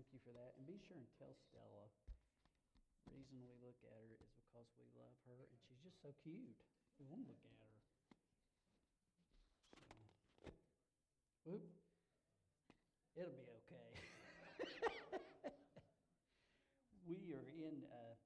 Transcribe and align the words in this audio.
thank 0.00 0.16
you 0.16 0.24
for 0.24 0.32
that. 0.32 0.56
And 0.56 0.64
be 0.64 0.80
sure 0.80 0.96
and 0.96 1.04
tell 1.20 1.36
Stella. 1.36 1.92
Reason 3.12 3.36
we 3.36 3.52
look 3.60 3.76
at 3.84 3.92
her 3.92 4.16
is 4.16 4.32
because 4.32 4.64
we 4.80 4.88
love 4.96 5.12
her 5.28 5.44
and 5.44 5.60
she's 5.68 5.76
just 5.84 6.00
so 6.00 6.08
cute. 6.24 6.56
We 6.96 7.04
want 7.04 7.20
to 7.20 7.28
look 7.28 7.44
at 7.44 7.52
her. 7.52 7.76
So, 9.68 9.76
whoop. 11.44 11.68
It'll 13.12 13.36
be 13.36 13.44
okay. 13.60 13.92
we 17.12 17.36
are 17.36 17.44
in 17.52 17.84
uh, 17.84 18.16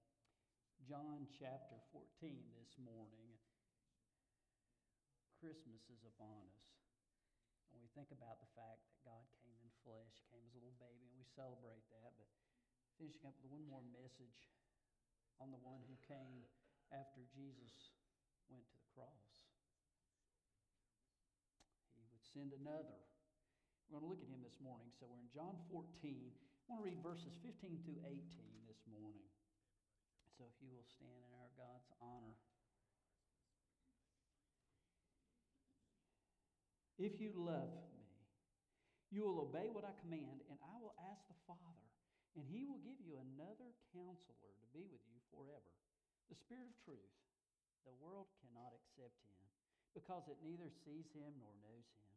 John 0.86 1.26
chapter 1.26 1.82
14 1.90 2.54
this 2.54 2.78
morning. 2.78 3.34
Christmas 5.42 5.82
is 5.90 6.06
upon 6.06 6.46
us. 6.54 6.70
And 7.74 7.82
we 7.82 7.90
think 7.98 8.14
about 8.14 8.38
the 8.38 8.46
fact 8.54 8.86
that 8.86 8.94
God 9.02 9.26
came 9.42 9.58
in 9.58 9.74
flesh, 9.82 10.14
came 10.30 10.46
as 10.46 10.54
a 10.54 10.62
little 10.62 10.78
baby, 10.78 11.13
we 11.24 11.32
celebrate 11.32 11.88
that. 11.96 12.12
But 12.20 12.28
finishing 13.00 13.24
up 13.24 13.32
with 13.40 13.48
one 13.48 13.64
more 13.64 13.80
message 13.96 14.52
on 15.40 15.48
the 15.48 15.60
one 15.64 15.80
who 15.88 15.96
came 16.04 16.44
after 16.92 17.24
Jesus 17.32 17.96
went 18.52 18.68
to 18.68 18.76
the 18.76 18.92
cross. 18.92 19.32
He 21.96 22.04
would 22.12 22.20
send 22.20 22.52
another. 22.52 23.00
We're 23.88 24.04
going 24.04 24.04
to 24.04 24.12
look 24.12 24.20
at 24.20 24.28
him 24.28 24.44
this 24.44 24.60
morning. 24.60 24.92
So 25.00 25.08
we're 25.08 25.24
in 25.24 25.32
John 25.32 25.56
14. 25.72 25.88
I 26.04 26.64
want 26.68 26.84
to 26.84 26.92
read 26.92 27.00
verses 27.00 27.32
15 27.40 27.80
through 27.88 28.04
18 28.04 28.20
this 28.68 28.84
morning. 28.84 29.24
So 30.36 30.44
if 30.44 30.56
you 30.60 30.68
will 30.76 30.84
stand 30.84 31.24
in 31.24 31.32
our 31.40 31.48
God's 31.56 31.88
honor. 32.04 32.36
If 37.00 37.16
you 37.16 37.32
love 37.32 37.83
you 39.14 39.22
will 39.22 39.46
obey 39.46 39.70
what 39.70 39.86
I 39.86 39.94
command, 40.02 40.42
and 40.50 40.58
I 40.58 40.74
will 40.82 40.98
ask 41.06 41.22
the 41.30 41.38
Father, 41.46 41.86
and 42.34 42.42
he 42.50 42.66
will 42.66 42.82
give 42.82 42.98
you 42.98 43.22
another 43.22 43.70
counselor 43.94 44.50
to 44.58 44.66
be 44.74 44.82
with 44.90 45.06
you 45.06 45.22
forever 45.30 45.70
the 46.26 46.34
Spirit 46.34 46.66
of 46.66 46.74
truth. 46.82 47.14
The 47.86 47.94
world 48.02 48.26
cannot 48.42 48.74
accept 48.74 49.14
him 49.22 49.38
because 49.94 50.26
it 50.26 50.42
neither 50.42 50.66
sees 50.82 51.06
him 51.14 51.30
nor 51.38 51.54
knows 51.62 51.86
him. 51.94 52.10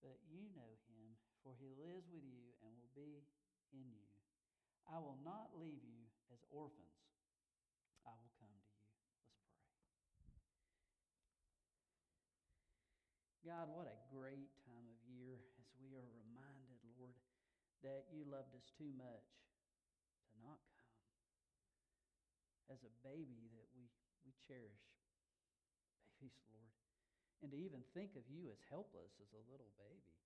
But 0.00 0.16
you 0.32 0.48
know 0.56 0.80
him, 0.88 1.12
for 1.44 1.52
he 1.60 1.68
lives 1.76 2.08
with 2.08 2.24
you 2.24 2.56
and 2.64 2.72
will 2.72 2.94
be 2.96 3.20
in 3.76 3.84
you. 3.92 4.08
I 4.88 4.96
will 5.00 5.20
not 5.24 5.52
leave 5.60 5.84
you 5.84 6.00
as 6.32 6.40
orphans, 6.52 7.00
I 8.04 8.12
will 8.16 8.32
come 8.40 8.52
to 8.52 8.72
you. 8.72 8.88
Let's 10.24 10.32
pray. 10.32 10.40
God, 13.44 13.68
what 13.72 13.88
a 13.88 13.96
great 14.12 14.48
time 14.64 14.84
of 14.88 14.96
year 15.08 15.40
as 15.60 15.68
we 15.80 15.92
are 15.96 16.08
reminded, 16.24 16.80
Lord, 16.96 17.16
that 17.84 18.08
you 18.10 18.24
loved 18.24 18.56
us 18.56 18.72
too 18.74 18.90
much 18.96 19.28
to 20.26 20.34
not 20.40 20.58
come. 20.72 20.96
As 22.72 22.80
a 22.82 22.92
baby 23.04 23.52
that 23.52 23.68
we, 23.76 23.86
we 24.24 24.32
cherish, 24.48 24.84
babies, 26.18 26.40
Lord, 26.48 26.72
and 27.44 27.52
to 27.52 27.58
even 27.60 27.84
think 27.92 28.16
of 28.16 28.24
you 28.26 28.48
as 28.48 28.60
helpless 28.72 29.20
as 29.20 29.30
a 29.36 29.46
little 29.52 29.68
baby. 29.76 30.16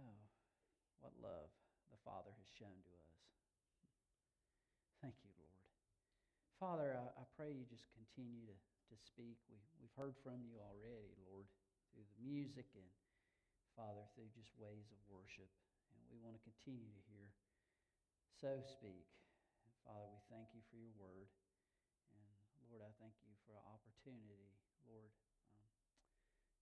Oh, 0.00 0.18
what 1.04 1.12
love 1.20 1.52
the 1.92 2.00
Father 2.00 2.32
has 2.32 2.48
shown 2.56 2.80
to 2.80 2.92
us. 2.96 3.18
Thank 5.04 5.20
you, 5.20 5.32
Lord. 5.36 5.60
Father, 6.56 6.96
I, 6.96 7.06
I 7.20 7.24
pray 7.36 7.52
you 7.52 7.64
just 7.68 7.88
continue 7.92 8.48
to 8.48 8.56
to 8.90 8.98
speak. 8.98 9.38
We, 9.46 9.58
we've 9.78 9.94
heard 9.94 10.18
from 10.18 10.42
you 10.42 10.58
already, 10.58 11.14
Lord, 11.30 11.46
through 11.94 12.02
the 12.02 12.20
music 12.26 12.66
and, 12.74 12.86
Father, 13.78 14.02
through 14.12 14.34
just 14.34 14.50
ways 14.58 14.90
of 14.90 14.98
worship. 15.06 15.46
We 16.10 16.18
want 16.18 16.34
to 16.34 16.42
continue 16.42 16.90
to 16.90 17.02
hear. 17.06 17.30
So 18.34 18.58
speak. 18.66 19.06
Father, 19.86 20.10
we 20.10 20.18
thank 20.26 20.50
you 20.50 20.62
for 20.66 20.76
your 20.76 20.90
word. 20.98 21.30
And 22.14 22.26
Lord, 22.66 22.82
I 22.82 22.90
thank 22.98 23.14
you 23.22 23.34
for 23.46 23.54
an 23.54 23.66
opportunity, 23.70 24.50
Lord, 24.86 25.14
um, 25.54 25.70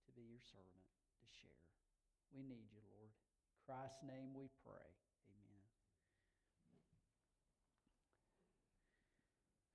to 0.05 0.09
be 0.13 0.21
your 0.29 0.41
servant, 0.41 0.85
to 1.21 1.25
share. 1.25 1.65
We 2.29 2.45
need 2.45 2.69
you, 2.69 2.81
Lord. 2.93 3.09
In 3.09 3.57
Christ's 3.65 4.05
name 4.05 4.37
we 4.37 4.53
pray. 4.61 4.89
Amen. 5.33 5.65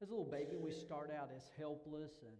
As 0.02 0.10
a 0.10 0.14
little 0.14 0.30
baby, 0.30 0.54
we 0.54 0.70
start 0.70 1.10
out 1.10 1.34
as 1.34 1.50
helpless, 1.58 2.22
and 2.22 2.36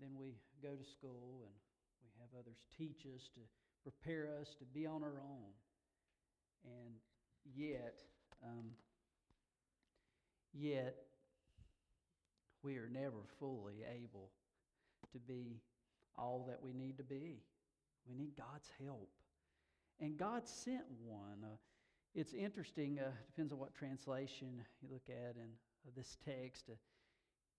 then 0.00 0.16
we 0.16 0.40
go 0.64 0.72
to 0.72 0.86
school, 0.86 1.48
and 1.48 1.54
we 2.00 2.08
have 2.16 2.32
others 2.32 2.64
teach 2.72 3.04
us 3.12 3.28
to 3.36 3.42
prepare 3.84 4.32
us 4.40 4.56
to 4.56 4.64
be 4.64 4.88
on 4.88 5.04
our 5.04 5.20
own. 5.20 5.52
And 6.64 6.94
yet, 7.54 8.00
um, 8.42 8.70
yet, 10.52 10.96
we 12.62 12.76
are 12.76 12.88
never 12.90 13.24
fully 13.38 13.84
able 14.02 14.30
to 15.12 15.18
be 15.18 15.60
all 16.16 16.46
that 16.48 16.62
we 16.62 16.72
need 16.72 16.96
to 16.98 17.04
be. 17.04 17.42
We 18.08 18.14
need 18.14 18.32
God's 18.36 18.70
help. 18.82 19.10
And 20.00 20.16
God 20.16 20.48
sent 20.48 20.84
one. 21.04 21.44
Uh, 21.44 21.56
it's 22.14 22.32
interesting, 22.32 22.98
uh, 22.98 23.10
depends 23.26 23.52
on 23.52 23.58
what 23.58 23.74
translation 23.74 24.62
you 24.80 24.88
look 24.90 25.08
at, 25.08 25.36
in 25.36 25.50
of 25.86 25.94
this 25.94 26.16
text, 26.24 26.64
uh, 26.70 26.74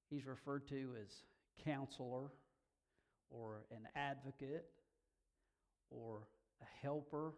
he's 0.09 0.25
referred 0.25 0.67
to 0.67 0.93
as 1.01 1.23
counselor 1.63 2.31
or 3.29 3.65
an 3.71 3.87
advocate 3.95 4.65
or 5.89 6.27
a 6.61 6.85
helper. 6.85 7.33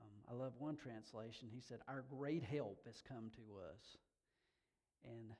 Um, 0.00 0.34
I 0.34 0.34
love 0.34 0.52
one 0.58 0.76
translation. 0.76 1.48
He 1.52 1.60
said, 1.60 1.78
Our 1.88 2.04
great 2.10 2.42
help 2.42 2.80
has 2.86 3.02
come 3.06 3.30
to 3.34 3.42
us. 3.72 3.96
And 5.04 5.30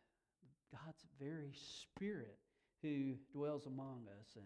God's 0.72 1.04
very 1.20 1.52
spirit 1.82 2.38
who 2.82 3.14
dwells 3.32 3.66
among 3.66 4.02
us. 4.20 4.26
And 4.36 4.44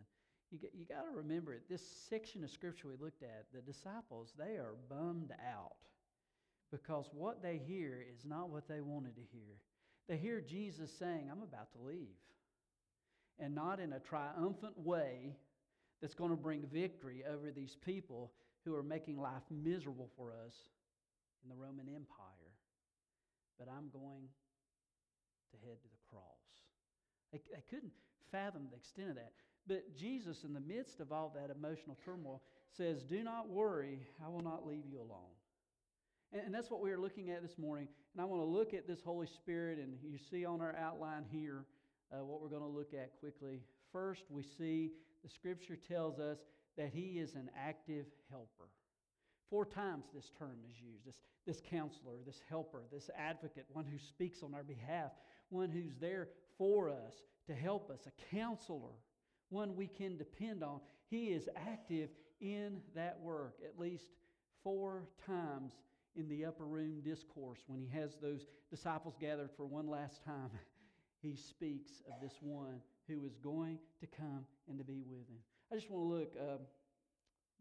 you, 0.50 0.58
you 0.72 0.84
got 0.86 1.02
to 1.02 1.16
remember, 1.16 1.60
this 1.68 1.82
section 2.08 2.44
of 2.44 2.50
scripture 2.50 2.88
we 2.88 2.94
looked 3.02 3.22
at, 3.22 3.46
the 3.52 3.60
disciples, 3.60 4.32
they 4.38 4.56
are 4.56 4.74
bummed 4.88 5.32
out 5.54 5.76
because 6.70 7.10
what 7.12 7.42
they 7.42 7.60
hear 7.66 8.04
is 8.14 8.24
not 8.24 8.50
what 8.50 8.68
they 8.68 8.80
wanted 8.80 9.16
to 9.16 9.22
hear. 9.32 9.56
They 10.08 10.16
hear 10.16 10.40
Jesus 10.40 10.90
saying, 10.98 11.28
I'm 11.30 11.42
about 11.42 11.72
to 11.72 11.78
leave. 11.86 12.16
And 13.38 13.54
not 13.54 13.80
in 13.80 13.92
a 13.92 14.00
triumphant 14.00 14.76
way 14.76 15.34
that's 16.00 16.14
going 16.14 16.30
to 16.30 16.36
bring 16.36 16.62
victory 16.72 17.22
over 17.28 17.50
these 17.50 17.76
people 17.84 18.32
who 18.64 18.74
are 18.74 18.82
making 18.82 19.18
life 19.18 19.42
miserable 19.50 20.10
for 20.16 20.32
us 20.32 20.54
in 21.42 21.48
the 21.48 21.56
Roman 21.56 21.88
Empire. 21.88 22.52
But 23.58 23.68
I'm 23.68 23.88
going 23.92 24.28
to 25.50 25.56
head 25.66 25.80
to 25.82 25.88
the 25.88 26.02
cross. 26.10 26.22
They, 27.32 27.40
they 27.52 27.62
couldn't 27.70 27.92
fathom 28.30 28.68
the 28.70 28.76
extent 28.76 29.10
of 29.10 29.16
that. 29.16 29.32
But 29.66 29.96
Jesus, 29.96 30.44
in 30.44 30.52
the 30.52 30.60
midst 30.60 31.00
of 31.00 31.12
all 31.12 31.32
that 31.34 31.54
emotional 31.54 31.96
turmoil, 32.04 32.42
says, 32.76 33.02
Do 33.02 33.22
not 33.22 33.48
worry, 33.48 34.00
I 34.24 34.28
will 34.28 34.42
not 34.42 34.66
leave 34.66 34.84
you 34.90 34.98
alone. 34.98 35.34
And, 36.32 36.54
that's 36.54 36.70
what 36.70 36.80
we 36.80 36.92
are 36.92 36.98
looking 36.98 37.30
at 37.30 37.42
this 37.42 37.58
morning. 37.58 37.88
And 38.14 38.22
I 38.22 38.24
want 38.24 38.40
to 38.40 38.46
look 38.46 38.72
at 38.72 38.86
this 38.86 39.00
Holy 39.04 39.26
Spirit, 39.26 39.78
and 39.78 39.98
you 40.02 40.18
see 40.30 40.44
on 40.44 40.60
our 40.60 40.76
outline 40.76 41.24
here 41.30 41.64
uh, 42.12 42.24
what 42.24 42.40
we're 42.40 42.48
going 42.48 42.62
to 42.62 42.68
look 42.68 42.94
at 42.94 43.18
quickly. 43.18 43.60
First, 43.92 44.22
we 44.30 44.42
see 44.42 44.92
the 45.24 45.28
scripture 45.28 45.76
tells 45.76 46.18
us 46.18 46.38
that 46.76 46.90
He 46.92 47.18
is 47.18 47.34
an 47.34 47.50
active 47.58 48.06
helper. 48.30 48.68
Four 49.48 49.66
times 49.66 50.04
this 50.14 50.30
term 50.38 50.58
is 50.70 50.80
used 50.80 51.04
this, 51.04 51.20
this 51.46 51.60
counselor, 51.68 52.14
this 52.24 52.40
helper, 52.48 52.82
this 52.92 53.10
advocate, 53.18 53.66
one 53.72 53.84
who 53.84 53.98
speaks 53.98 54.42
on 54.42 54.54
our 54.54 54.62
behalf, 54.62 55.10
one 55.48 55.70
who's 55.70 55.96
there 56.00 56.28
for 56.56 56.88
us 56.88 57.24
to 57.48 57.54
help 57.54 57.90
us, 57.90 58.06
a 58.06 58.36
counselor, 58.36 58.94
one 59.48 59.74
we 59.74 59.88
can 59.88 60.16
depend 60.16 60.62
on. 60.62 60.80
He 61.08 61.28
is 61.28 61.48
active 61.56 62.10
in 62.40 62.80
that 62.94 63.18
work 63.20 63.56
at 63.64 63.78
least 63.78 64.04
four 64.62 65.08
times 65.26 65.72
in 66.16 66.28
the 66.28 66.44
upper 66.44 66.64
room 66.64 67.00
discourse 67.02 67.58
when 67.66 67.80
he 67.80 67.88
has 67.88 68.16
those 68.16 68.46
disciples 68.70 69.14
gathered 69.20 69.50
for 69.56 69.66
one 69.66 69.88
last 69.88 70.24
time. 70.24 70.50
He 71.22 71.36
speaks 71.36 72.02
of 72.06 72.14
this 72.22 72.38
one 72.40 72.80
who 73.06 73.26
is 73.26 73.36
going 73.36 73.78
to 74.00 74.06
come 74.06 74.46
and 74.70 74.78
to 74.78 74.84
be 74.84 75.02
with 75.06 75.28
him. 75.28 75.36
I 75.72 75.76
just 75.76 75.88
want 75.88 76.04
to 76.04 76.14
look, 76.18 76.32
uh, 76.36 76.58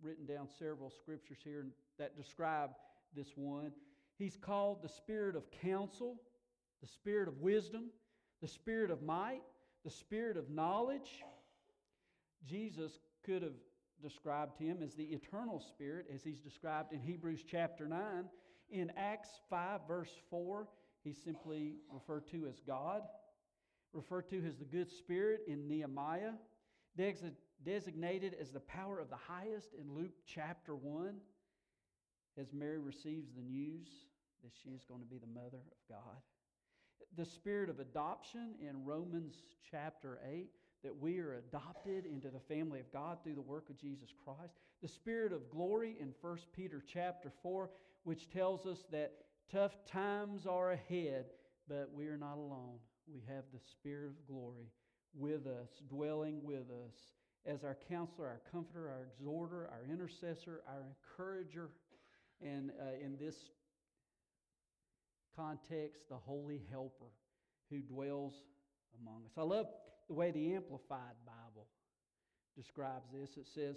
written 0.02 0.26
down 0.26 0.48
several 0.58 0.90
scriptures 0.90 1.38
here 1.44 1.66
that 2.00 2.18
describe 2.18 2.72
this 3.16 3.34
one. 3.36 3.72
He's 4.18 4.36
called 4.36 4.82
the 4.82 4.90
Spirit 4.90 5.36
of 5.36 5.44
counsel, 5.52 6.20
the 6.82 6.88
Spirit 6.88 7.28
of 7.28 7.40
wisdom, 7.40 7.92
the 8.42 8.48
Spirit 8.48 8.90
of 8.90 9.04
might, 9.04 9.42
the 9.84 9.92
Spirit 9.92 10.38
of 10.38 10.50
knowledge. 10.50 11.24
Jesus 12.48 13.00
could 13.24 13.44
have 13.44 13.54
described 14.02 14.58
him 14.58 14.82
as 14.82 14.96
the 14.96 15.04
eternal 15.04 15.60
spirit, 15.60 16.08
as 16.14 16.24
he's 16.24 16.40
described 16.40 16.94
in 16.94 17.02
Hebrews 17.02 17.44
chapter 17.46 17.88
9. 17.88 18.26
In 18.72 18.92
Acts 18.98 19.30
5, 19.52 19.82
verse 19.88 20.12
4, 20.32 20.68
he's 21.04 21.18
simply 21.22 21.76
referred 21.94 22.26
to 22.32 22.48
as 22.48 22.60
God, 22.66 23.02
referred 23.94 24.30
to 24.30 24.44
as 24.48 24.58
the 24.58 24.66
good 24.66 24.90
spirit 24.90 25.42
in 25.48 25.68
Nehemiah, 25.68 26.32
designated 27.66 28.36
as 28.40 28.52
the 28.52 28.60
power 28.60 29.00
of 29.00 29.10
the 29.10 29.16
highest 29.16 29.74
in 29.80 29.94
Luke 29.94 30.14
chapter 30.26 30.76
1. 30.76 31.16
as 32.40 32.54
Mary 32.54 32.80
receives 32.80 33.32
the 33.34 33.42
news 33.42 33.88
that 34.44 34.52
she 34.64 34.70
is 34.70 34.86
going 34.86 35.02
to 35.02 35.08
be 35.08 35.18
the 35.18 35.28
mother 35.28 35.58
of 35.58 35.90
God. 35.90 36.18
The 37.18 37.26
spirit 37.26 37.70
of 37.70 37.80
adoption 37.80 38.54
in 38.62 38.86
Romans 38.86 39.36
chapter 39.70 40.20
8, 40.32 40.48
that 40.84 40.96
we 40.98 41.20
are 41.20 41.34
adopted 41.34 42.06
into 42.06 42.30
the 42.30 42.40
family 42.40 42.80
of 42.80 42.92
God 42.94 43.18
through 43.24 43.36
the 43.36 43.42
work 43.42 43.70
of 43.70 43.78
Jesus 43.78 44.10
Christ. 44.24 44.54
The 44.82 44.88
spirit 44.88 45.34
of 45.34 45.50
glory 45.50 45.98
in 46.00 46.14
1 46.22 46.38
Peter 46.56 46.82
chapter 46.86 47.32
4, 47.44 47.70
which 48.04 48.30
tells 48.30 48.66
us 48.66 48.86
that 48.92 49.12
tough 49.52 49.74
times 49.86 50.46
are 50.46 50.72
ahead, 50.72 51.26
but 51.68 51.90
we 51.94 52.08
are 52.08 52.18
not 52.18 52.38
alone. 52.38 52.78
We 53.12 53.22
have 53.28 53.44
the 53.52 53.60
spirit 53.60 54.12
of 54.12 54.28
glory 54.28 54.72
with 55.14 55.48
us, 55.48 55.70
dwelling 55.90 56.40
with 56.44 56.70
us 56.70 56.89
as 57.46 57.64
our 57.64 57.78
counselor, 57.90 58.28
our 58.28 58.42
comforter, 58.52 58.90
our 58.90 59.08
exhorter, 59.12 59.70
our 59.72 59.84
intercessor, 59.90 60.62
our 60.68 60.84
encourager, 60.86 61.70
and 62.42 62.72
uh, 62.80 63.04
in 63.04 63.18
this 63.18 63.36
context, 65.36 66.10
the 66.10 66.16
holy 66.16 66.62
helper 66.72 67.12
who 67.70 67.80
dwells 67.80 68.34
among 69.02 69.24
us. 69.26 69.32
I 69.38 69.44
love 69.44 69.68
the 70.08 70.14
way 70.14 70.32
the 70.32 70.54
Amplified 70.54 71.16
Bible 71.26 71.68
describes 72.58 73.08
this. 73.14 73.38
It 73.38 73.48
says, 73.54 73.76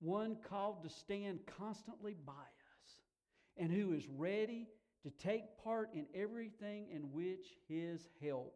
one 0.00 0.36
called 0.48 0.82
to 0.82 0.90
stand 0.90 1.40
constantly 1.58 2.16
by 2.26 2.32
us 2.32 2.94
and 3.56 3.70
who 3.70 3.92
is 3.92 4.08
ready 4.08 4.66
to 5.02 5.10
take 5.10 5.42
part 5.62 5.90
in 5.94 6.06
everything 6.14 6.86
in 6.92 7.12
which 7.12 7.46
his 7.68 8.00
help 8.20 8.54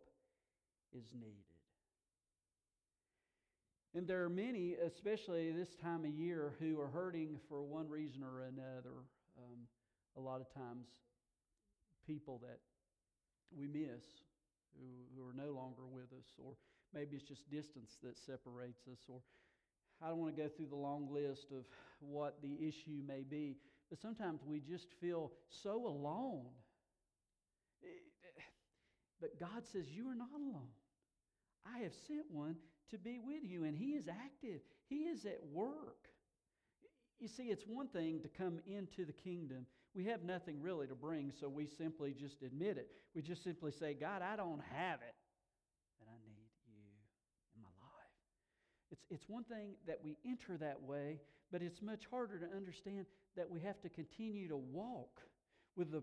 is 0.93 1.05
needed. 1.13 1.46
And 3.97 4.07
there 4.07 4.23
are 4.25 4.29
many, 4.29 4.75
especially 4.75 5.51
this 5.53 5.75
time 5.83 6.05
of 6.05 6.11
year, 6.11 6.53
who 6.61 6.79
are 6.79 6.89
hurting 6.89 7.41
for 7.49 7.63
one 7.63 7.89
reason 7.89 8.23
or 8.23 8.43
another. 8.43 8.93
Um, 9.39 9.61
a 10.19 10.21
lot 10.21 10.43
of 10.43 10.53
times, 10.53 10.85
people 12.07 12.39
that 12.43 12.59
we 13.57 13.67
miss 13.67 14.05
who, 14.79 14.85
who 15.17 15.27
are 15.27 15.33
no 15.33 15.55
longer 15.55 15.87
with 15.91 16.13
us, 16.13 16.27
or 16.37 16.53
maybe 16.93 17.17
it's 17.17 17.25
just 17.25 17.51
distance 17.51 17.97
that 18.03 18.19
separates 18.19 18.83
us, 18.87 18.99
or 19.09 19.21
I 20.03 20.09
don't 20.09 20.19
want 20.19 20.37
to 20.37 20.43
go 20.43 20.49
through 20.55 20.67
the 20.67 20.77
long 20.77 21.09
list 21.11 21.47
of 21.51 21.65
what 22.01 22.37
the 22.43 22.69
issue 22.69 23.01
may 23.09 23.23
be, 23.23 23.57
but 23.89 23.99
sometimes 23.99 24.43
we 24.45 24.61
just 24.61 24.89
feel 25.01 25.33
so 25.49 25.87
alone. 25.87 26.45
But 29.23 29.41
God 29.41 29.65
says, 29.73 29.87
You 29.89 30.11
are 30.11 30.15
not 30.15 30.29
alone. 30.37 30.69
I 31.65 31.79
have 31.79 31.93
sent 32.07 32.31
one 32.31 32.57
to 32.91 32.99
be 32.99 33.19
with 33.19 33.43
you, 33.45 33.65
and 33.65 33.77
He 33.77 33.93
is 33.93 34.09
active, 34.09 34.61
He 34.89 35.05
is 35.05 35.25
at 35.25 35.41
work. 35.53 36.09
You 37.19 37.29
see, 37.29 37.45
it's 37.45 37.65
one 37.67 37.89
thing 37.89 38.21
to 38.21 38.29
come 38.29 38.59
into 38.67 39.05
the 39.05 39.13
kingdom. 39.13 39.67
We 39.95 40.05
have 40.07 40.23
nothing 40.23 40.61
really 40.61 40.87
to 40.89 40.95
bring, 40.95 41.33
so 41.41 41.49
we 41.49 41.67
simply 41.67 42.13
just 42.13 42.43
admit 42.43 42.77
it. 42.77 42.91
We 43.15 43.23
just 43.23 43.43
simply 43.43 43.73
say, 43.73 43.95
God, 43.95 44.21
I 44.21 44.37
don't 44.37 44.61
have 44.75 45.01
it, 45.01 45.15
and 46.01 46.09
I 46.11 46.19
need 46.27 46.51
you 46.67 46.83
in 47.55 47.63
my 47.63 47.69
life. 47.81 48.13
It's, 48.93 49.03
it's 49.11 49.29
one 49.29 49.45
thing 49.45 49.77
that 49.87 50.01
we 50.05 50.19
enter 50.27 50.59
that 50.59 50.83
way, 50.83 51.21
but 51.51 51.63
it's 51.63 51.81
much 51.81 52.03
harder 52.11 52.39
to 52.39 52.47
understand 52.55 53.07
that 53.37 53.51
we 53.51 53.61
have 53.61 53.81
to 53.81 53.89
continue 53.89 54.49
to 54.49 54.57
walk 54.57 55.23
with 55.77 55.91
the, 55.93 56.03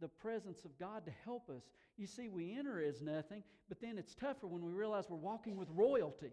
the 0.00 0.08
presence 0.08 0.64
of 0.64 0.78
God 0.78 1.04
to 1.06 1.12
help 1.24 1.48
us. 1.50 1.62
You 1.96 2.06
see, 2.06 2.28
we 2.28 2.56
enter 2.58 2.80
as 2.80 3.02
nothing, 3.02 3.42
but 3.68 3.80
then 3.80 3.98
it's 3.98 4.14
tougher 4.14 4.46
when 4.46 4.64
we 4.64 4.72
realize 4.72 5.04
we're 5.08 5.16
walking 5.16 5.56
with 5.56 5.68
royalty. 5.70 6.32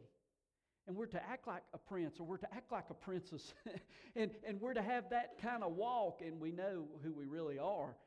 And 0.88 0.95
we're 0.95 1.07
to 1.07 1.23
act 1.29 1.47
like 1.47 1.63
a 1.73 1.79
prince 1.79 2.19
or 2.19 2.27
we're 2.27 2.38
to 2.38 2.53
act 2.53 2.71
like 2.71 2.85
a 2.89 2.94
princess. 2.94 3.53
And, 4.17 4.31
and 4.47 4.62
we're 4.62 4.73
to 4.75 4.81
have 4.81 5.09
that 5.09 5.41
kind 5.41 5.62
of 5.62 5.73
walk 5.73 6.21
and 6.25 6.39
we 6.39 6.53
know 6.53 6.85
who 7.03 7.12
we 7.12 7.25
really 7.25 7.59
are. 7.59 7.97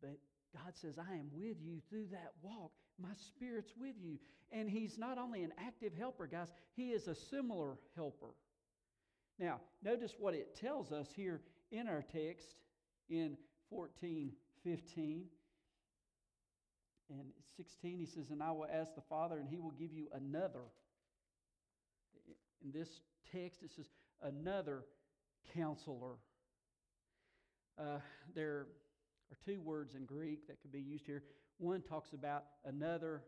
But 0.00 0.18
god 0.52 0.72
says 0.74 0.94
i 0.98 1.14
am 1.14 1.28
with 1.32 1.58
you 1.62 1.80
through 1.88 2.06
that 2.10 2.32
walk. 2.42 2.72
My 3.00 3.14
spirit's 3.28 3.72
with 3.78 3.94
you. 4.02 4.18
And 4.50 4.68
he's 4.68 4.98
not 4.98 5.18
only 5.18 5.44
an 5.44 5.52
active 5.64 5.92
helper 5.96 6.26
guys 6.26 6.48
he 6.74 6.90
is 6.90 7.06
a 7.06 7.14
similar 7.14 7.76
helper. 7.94 8.34
Now 9.38 9.60
notice 9.84 10.14
what 10.18 10.34
it 10.34 10.56
tells 10.56 10.90
us 10.90 11.06
here 11.14 11.42
in 11.70 11.86
our 11.86 12.02
text 12.12 12.58
in 13.08 13.36
14 13.70 14.32
15 14.66 15.24
and 17.08 17.26
16 17.56 17.98
he 17.98 18.06
says 18.06 18.30
and 18.30 18.42
i 18.42 18.50
will 18.50 18.66
ask 18.70 18.94
the 18.96 19.02
father 19.08 19.38
and 19.38 19.48
he 19.48 19.58
will 19.58 19.74
give 19.78 19.92
you 19.92 20.08
another 20.12 20.64
in 22.64 22.72
this 22.72 23.00
text, 23.32 23.62
it 23.62 23.70
says 23.74 23.86
another 24.22 24.84
counselor. 25.54 26.14
Uh, 27.78 27.98
there 28.34 28.50
are 28.50 28.66
two 29.44 29.60
words 29.60 29.94
in 29.94 30.04
Greek 30.04 30.46
that 30.48 30.60
could 30.60 30.72
be 30.72 30.80
used 30.80 31.06
here. 31.06 31.22
One 31.58 31.82
talks 31.82 32.12
about 32.12 32.44
another 32.64 33.22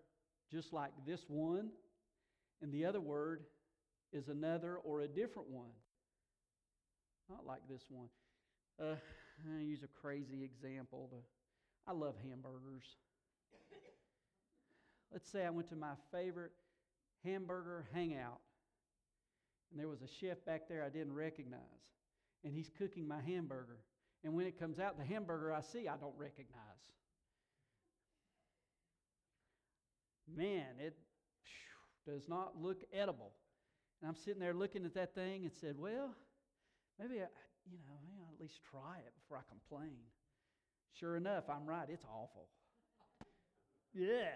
just 0.51 0.73
like 0.73 0.93
this 1.07 1.21
one, 1.29 1.71
and 2.63 2.73
the 2.73 2.85
other 2.85 3.01
word 3.01 3.45
is 4.13 4.29
another 4.29 4.77
or 4.77 5.01
a 5.03 5.09
different 5.09 5.49
one. 5.51 5.71
Not 7.29 7.47
like 7.47 7.61
this 7.69 7.83
one. 7.91 8.09
Uh, 8.81 8.97
I 9.47 9.63
use 9.63 9.83
a 9.83 10.01
crazy 10.01 10.43
example. 10.43 11.11
I 11.87 11.93
love 11.93 12.15
hamburgers. 12.29 12.85
Let's 15.13 15.31
say 15.31 15.45
I 15.47 15.51
went 15.51 15.69
to 15.71 15.77
my 15.77 15.95
favorite 16.13 16.53
hamburger 17.25 17.87
hangout 17.95 18.41
and 19.71 19.79
there 19.79 19.89
was 19.89 20.03
a 20.03 20.09
chef 20.09 20.45
back 20.45 20.63
there 20.69 20.83
I 20.83 20.89
didn't 20.89 21.15
recognize. 21.15 21.61
And 22.45 22.53
he's 22.53 22.71
cooking 22.79 23.07
my 23.07 23.21
hamburger. 23.21 23.79
And 24.25 24.35
when 24.35 24.47
it 24.47 24.59
comes 24.59 24.79
out, 24.79 24.99
the 24.99 25.05
hamburger 25.05 25.53
I 25.53 25.61
see, 25.61 25.89
I 25.89 25.97
don't 25.97 26.17
recognize. 26.17 26.57
Man, 30.37 30.67
it 30.79 30.97
does 32.07 32.29
not 32.29 32.61
look 32.61 32.83
edible. 32.93 33.33
And 34.01 34.09
I'm 34.09 34.17
sitting 34.17 34.41
there 34.41 34.55
looking 34.55 34.85
at 34.85 34.95
that 34.95 35.15
thing 35.15 35.45
and 35.45 35.53
said, 35.53 35.77
well, 35.79 36.15
maybe 36.99 37.21
I, 37.21 37.27
you 37.71 37.79
know, 37.79 37.97
maybe 38.03 38.19
I'll 38.21 38.35
at 38.35 38.41
least 38.41 38.61
try 38.71 38.99
it 38.99 39.13
before 39.21 39.39
I 39.39 39.45
complain. 39.49 39.99
Sure 40.99 41.17
enough, 41.17 41.45
I'm 41.49 41.67
right. 41.67 41.89
It's 41.89 42.05
awful. 42.05 42.49
Yeah. 43.95 44.35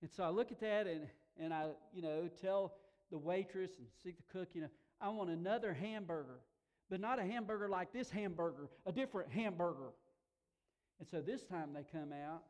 And 0.00 0.10
so 0.10 0.24
I 0.24 0.30
look 0.30 0.52
at 0.52 0.60
that 0.60 0.86
and, 0.86 1.06
and 1.38 1.52
I, 1.52 1.68
you 1.92 2.02
know, 2.02 2.28
tell 2.40 2.74
the 3.10 3.18
waitress 3.18 3.70
and 3.78 3.86
see 4.02 4.10
the 4.10 4.38
cook, 4.38 4.48
you 4.54 4.62
know, 4.62 4.70
I 5.00 5.08
want 5.08 5.30
another 5.30 5.72
hamburger, 5.72 6.40
but 6.90 7.00
not 7.00 7.18
a 7.18 7.22
hamburger 7.22 7.68
like 7.68 7.92
this 7.92 8.10
hamburger, 8.10 8.68
a 8.86 8.92
different 8.92 9.30
hamburger. 9.30 9.90
And 10.98 11.08
so 11.08 11.20
this 11.20 11.44
time 11.44 11.70
they 11.74 11.84
come 11.90 12.12
out, 12.12 12.42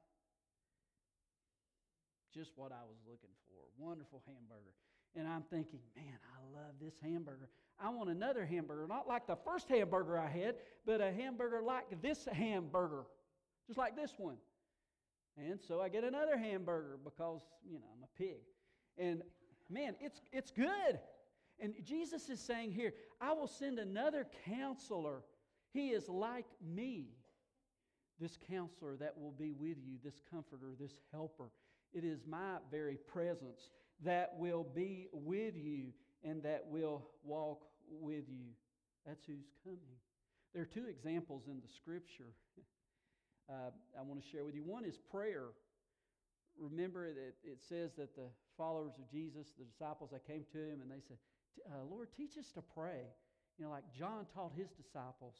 just 2.35 2.53
what 2.57 2.73
I 2.73 2.85
was 2.89 2.97
looking 3.07 3.33
for. 3.49 3.61
Wonderful 3.79 4.23
hamburger. 4.27 4.73
And 5.15 5.29
I'm 5.29 5.43
thinking, 5.51 5.81
man, 5.95 6.17
I 6.33 6.57
love 6.57 6.73
this 6.81 6.95
hamburger. 7.03 7.49
I 7.81 7.91
want 7.91 8.11
another 8.11 8.45
hamburger, 8.45 8.87
not 8.89 9.09
like 9.09 9.27
the 9.27 9.37
first 9.37 9.69
hamburger 9.69 10.19
I 10.19 10.29
had, 10.29 10.57
but 10.87 11.01
a 11.01 11.13
hamburger 11.13 11.61
like 11.63 12.01
this 12.01 12.27
hamburger, 12.33 13.05
just 13.67 13.79
like 13.79 13.97
this 13.97 14.15
one. 14.17 14.37
And 15.37 15.61
so 15.61 15.81
I 15.81 15.89
get 15.89 16.05
another 16.05 16.37
hamburger 16.37 16.99
because, 17.03 17.41
you 17.69 17.79
know, 17.79 17.87
I'm 17.97 18.05
a 18.05 18.19
pig. 18.19 18.41
And 18.99 19.23
man, 19.71 19.95
it's, 20.01 20.21
it's 20.33 20.51
good. 20.51 20.99
And 21.59 21.75
Jesus 21.85 22.29
is 22.29 22.41
saying 22.41 22.73
here, 22.73 22.93
I 23.21 23.33
will 23.33 23.47
send 23.47 23.79
another 23.79 24.27
counselor. 24.47 25.23
He 25.73 25.91
is 25.91 26.09
like 26.09 26.47
me. 26.65 27.07
This 28.21 28.39
counselor 28.51 28.97
that 28.97 29.19
will 29.19 29.33
be 29.33 29.53
with 29.53 29.79
you, 29.85 29.97
this 30.05 30.21
comforter, 30.31 30.75
this 30.79 30.95
helper. 31.11 31.51
It 31.93 32.05
is 32.05 32.21
my 32.29 32.59
very 32.71 32.97
presence 32.97 33.71
that 34.05 34.35
will 34.37 34.67
be 34.75 35.09
with 35.13 35.57
you 35.57 35.93
and 36.25 36.43
that 36.43 36.67
will 36.71 37.03
walk 37.25 37.63
with 38.01 38.25
you. 38.29 38.55
That's 39.07 39.25
who's 39.27 39.51
coming. 39.65 39.99
There 40.55 40.63
are 40.63 40.73
two 40.73 40.87
examples 40.89 41.45
in 41.49 41.61
the 41.61 41.69
scripture 41.81 42.35
uh, 43.51 43.71
I 43.99 44.03
want 44.03 44.23
to 44.23 44.29
share 44.29 44.45
with 44.45 44.55
you. 44.55 44.63
One 44.63 44.85
is 44.85 44.99
prayer. 45.11 45.51
Remember 46.59 47.13
that 47.13 47.35
it 47.43 47.59
says 47.69 47.91
that 47.97 48.15
the 48.15 48.29
followers 48.57 48.93
of 48.99 49.11
Jesus, 49.11 49.49
the 49.59 49.65
disciples, 49.65 50.11
they 50.13 50.21
came 50.33 50.45
to 50.53 50.59
him 50.59 50.81
and 50.83 50.91
they 50.91 51.01
said, 51.09 51.17
uh, 51.67 51.85
Lord, 51.91 52.09
teach 52.17 52.37
us 52.39 52.53
to 52.55 52.63
pray. 52.63 53.09
You 53.59 53.65
know, 53.65 53.71
like 53.71 53.85
John 53.97 54.27
taught 54.35 54.53
his 54.57 54.69
disciples, 54.71 55.35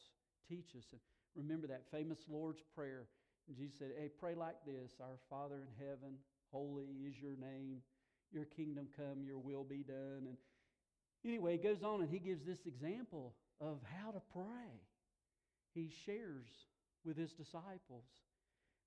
teach 0.49 0.75
us. 0.77 0.85
And 0.91 1.01
remember 1.35 1.67
that 1.67 1.83
famous 1.91 2.19
Lord's 2.29 2.61
Prayer. 2.75 3.05
And 3.47 3.57
Jesus 3.57 3.77
said, 3.77 3.91
Hey, 3.97 4.09
pray 4.19 4.35
like 4.35 4.55
this 4.65 4.93
Our 5.01 5.19
Father 5.29 5.61
in 5.61 5.71
heaven, 5.77 6.15
holy 6.51 6.87
is 7.05 7.15
your 7.21 7.35
name. 7.35 7.81
Your 8.31 8.45
kingdom 8.45 8.87
come, 8.97 9.23
your 9.25 9.37
will 9.37 9.63
be 9.63 9.83
done. 9.83 10.25
And 10.25 10.37
anyway, 11.25 11.53
he 11.53 11.57
goes 11.57 11.83
on 11.83 12.01
and 12.01 12.09
he 12.09 12.19
gives 12.19 12.45
this 12.45 12.65
example 12.65 13.33
of 13.61 13.79
how 13.99 14.11
to 14.11 14.21
pray. 14.33 14.81
He 15.73 15.91
shares 16.05 16.47
with 17.05 17.17
his 17.17 17.31
disciples. 17.33 18.05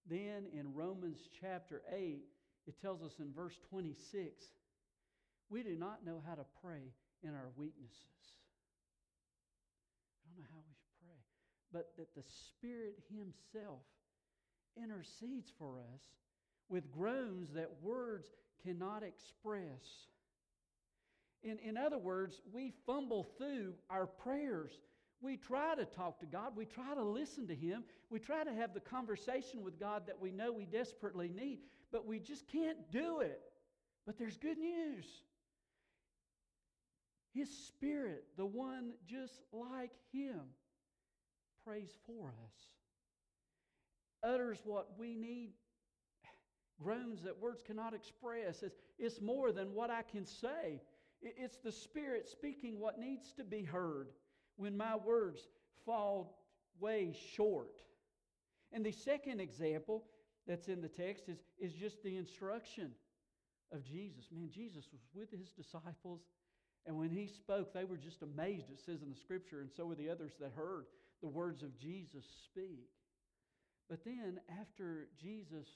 Then 0.09 0.47
in 0.53 0.75
Romans 0.75 1.19
chapter 1.41 1.83
8, 1.93 2.23
it 2.67 2.81
tells 2.81 3.03
us 3.03 3.13
in 3.19 3.33
verse 3.33 3.59
26 3.71 4.45
we 5.49 5.63
do 5.63 5.77
not 5.77 6.05
know 6.05 6.23
how 6.27 6.35
to 6.35 6.45
pray 6.63 6.93
in 7.23 7.31
our 7.31 7.51
weaknesses. 7.57 8.03
We 10.25 10.35
don't 10.35 10.43
know 10.43 10.51
how 10.53 10.63
we 10.67 10.75
should 10.75 11.07
pray. 11.07 11.21
but 11.73 11.93
that 11.97 12.15
the 12.15 12.25
Spirit 12.49 12.99
Himself 13.09 13.83
intercedes 14.77 15.53
for 15.59 15.79
us 15.79 16.03
with 16.69 16.91
groans 16.91 17.53
that 17.55 17.71
words 17.81 18.27
cannot 18.65 19.03
express. 19.03 20.09
In, 21.43 21.59
in 21.59 21.77
other 21.77 21.99
words, 21.99 22.41
we 22.53 22.73
fumble 22.87 23.27
through 23.39 23.75
our 23.91 24.07
prayers. 24.07 24.73
We 25.21 25.37
try 25.37 25.75
to 25.75 25.85
talk 25.85 26.21
to 26.21 26.27
God. 26.27 26.53
We 26.57 26.65
try 26.65 26.95
to 26.95 27.03
listen 27.03 27.47
to 27.49 27.55
Him. 27.55 27.85
We 28.11 28.19
try 28.19 28.45
to 28.45 28.53
have 28.53 28.75
the 28.75 28.81
conversation 28.81 29.63
with 29.63 29.79
God 29.79 30.07
that 30.07 30.21
we 30.21 30.31
know 30.31 30.53
we 30.53 30.67
desperately 30.67 31.29
need, 31.29 31.61
but 31.93 32.07
we 32.07 32.19
just 32.19 32.47
can't 32.49 32.91
do 32.91 33.21
it. 33.21 33.41
But 34.07 34.19
there's 34.19 34.37
good 34.37 34.59
news. 34.59 35.07
His 37.33 37.51
Spirit, 37.51 38.25
the 38.37 38.47
one 38.47 38.93
just 39.07 39.41
like 39.53 39.93
Him, 40.13 40.41
prays 41.67 41.91
for 42.07 42.29
us, 42.29 42.55
utters 44.23 44.61
what 44.65 44.91
we 44.99 45.15
need, 45.15 45.51
groans 46.83 47.23
that 47.23 47.41
words 47.41 47.63
cannot 47.67 47.95
express. 47.95 48.63
It's, 48.63 48.77
it's 48.99 49.21
more 49.21 49.53
than 49.53 49.75
what 49.75 49.91
I 49.91 50.03
can 50.03 50.25
say. 50.27 50.81
It's 51.23 51.57
the 51.59 51.73
Spirit 51.73 52.29
speaking 52.29 52.79
what 52.79 52.99
needs 52.99 53.33
to 53.35 53.45
be 53.45 53.63
heard 53.63 54.09
when 54.57 54.77
my 54.77 54.97
words 54.97 55.49
fall 55.85 56.39
way 56.79 57.17
short. 57.35 57.81
And 58.73 58.85
the 58.85 58.93
second 58.93 59.41
example 59.41 60.05
that's 60.47 60.69
in 60.69 60.81
the 60.81 60.89
text 60.89 61.29
is, 61.29 61.39
is 61.59 61.73
just 61.73 62.03
the 62.03 62.17
instruction 62.17 62.91
of 63.73 63.85
Jesus. 63.85 64.27
Man, 64.33 64.51
Jesus 64.53 64.85
was 64.93 65.01
with 65.15 65.31
his 65.31 65.51
disciples, 65.51 66.21
and 66.87 66.97
when 66.97 67.11
he 67.11 67.27
spoke, 67.27 67.73
they 67.73 67.85
were 67.85 67.97
just 67.97 68.23
amazed, 68.23 68.71
it 68.71 68.81
says 68.81 69.03
in 69.03 69.11
the 69.11 69.19
scripture, 69.19 69.61
and 69.61 69.71
so 69.71 69.87
were 69.87 69.95
the 69.95 70.11
others 70.11 70.33
that 70.41 70.53
heard 70.55 70.87
the 71.23 71.29
words 71.29 71.63
of 71.63 71.77
Jesus 71.77 72.25
speak. 72.45 72.89
But 73.89 74.05
then, 74.05 74.41
after 74.61 75.09
Jesus 75.21 75.67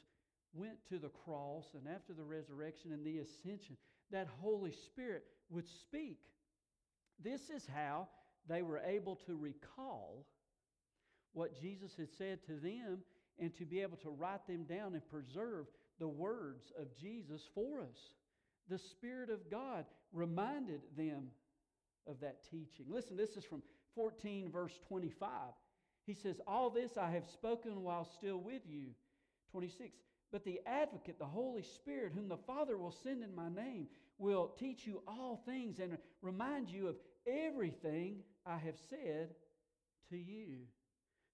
went 0.52 0.84
to 0.88 0.98
the 0.98 1.08
cross 1.08 1.66
and 1.74 1.86
after 1.88 2.12
the 2.12 2.24
resurrection 2.24 2.92
and 2.92 3.04
the 3.04 3.18
ascension, 3.18 3.76
that 4.12 4.28
Holy 4.40 4.72
Spirit 4.72 5.24
would 5.50 5.66
speak. 5.68 6.18
This 7.22 7.50
is 7.50 7.66
how 7.72 8.08
they 8.48 8.62
were 8.62 8.80
able 8.84 9.16
to 9.26 9.36
recall 9.36 10.26
what 11.32 11.60
Jesus 11.60 11.92
had 11.96 12.08
said 12.18 12.44
to 12.46 12.54
them 12.54 12.98
and 13.38 13.54
to 13.56 13.64
be 13.64 13.80
able 13.80 13.96
to 13.98 14.10
write 14.10 14.46
them 14.46 14.64
down 14.64 14.94
and 14.94 15.08
preserve 15.08 15.66
the 15.98 16.08
words 16.08 16.72
of 16.78 16.88
Jesus 17.00 17.42
for 17.54 17.80
us. 17.80 18.14
The 18.68 18.78
Spirit 18.78 19.30
of 19.30 19.50
God 19.50 19.84
reminded 20.12 20.80
them 20.96 21.28
of 22.06 22.20
that 22.20 22.42
teaching. 22.50 22.86
Listen, 22.88 23.16
this 23.16 23.36
is 23.36 23.44
from 23.44 23.62
14, 23.94 24.50
verse 24.50 24.72
25. 24.88 25.28
He 26.06 26.14
says, 26.14 26.40
All 26.46 26.70
this 26.70 26.96
I 26.96 27.10
have 27.10 27.26
spoken 27.32 27.82
while 27.82 28.04
still 28.18 28.38
with 28.38 28.62
you. 28.66 28.86
26. 29.52 29.90
But 30.32 30.44
the 30.44 30.60
advocate, 30.66 31.18
the 31.18 31.24
Holy 31.24 31.62
Spirit, 31.62 32.12
whom 32.14 32.28
the 32.28 32.36
Father 32.36 32.76
will 32.76 32.94
send 33.02 33.24
in 33.24 33.34
my 33.34 33.48
name, 33.48 33.88
will 34.18 34.48
teach 34.58 34.86
you 34.86 35.02
all 35.08 35.42
things 35.44 35.78
and 35.80 35.96
remind 36.22 36.70
you 36.70 36.88
of 36.88 36.96
everything 37.26 38.18
I 38.46 38.58
have 38.58 38.76
said 38.88 39.30
to 40.10 40.16
you. 40.16 40.66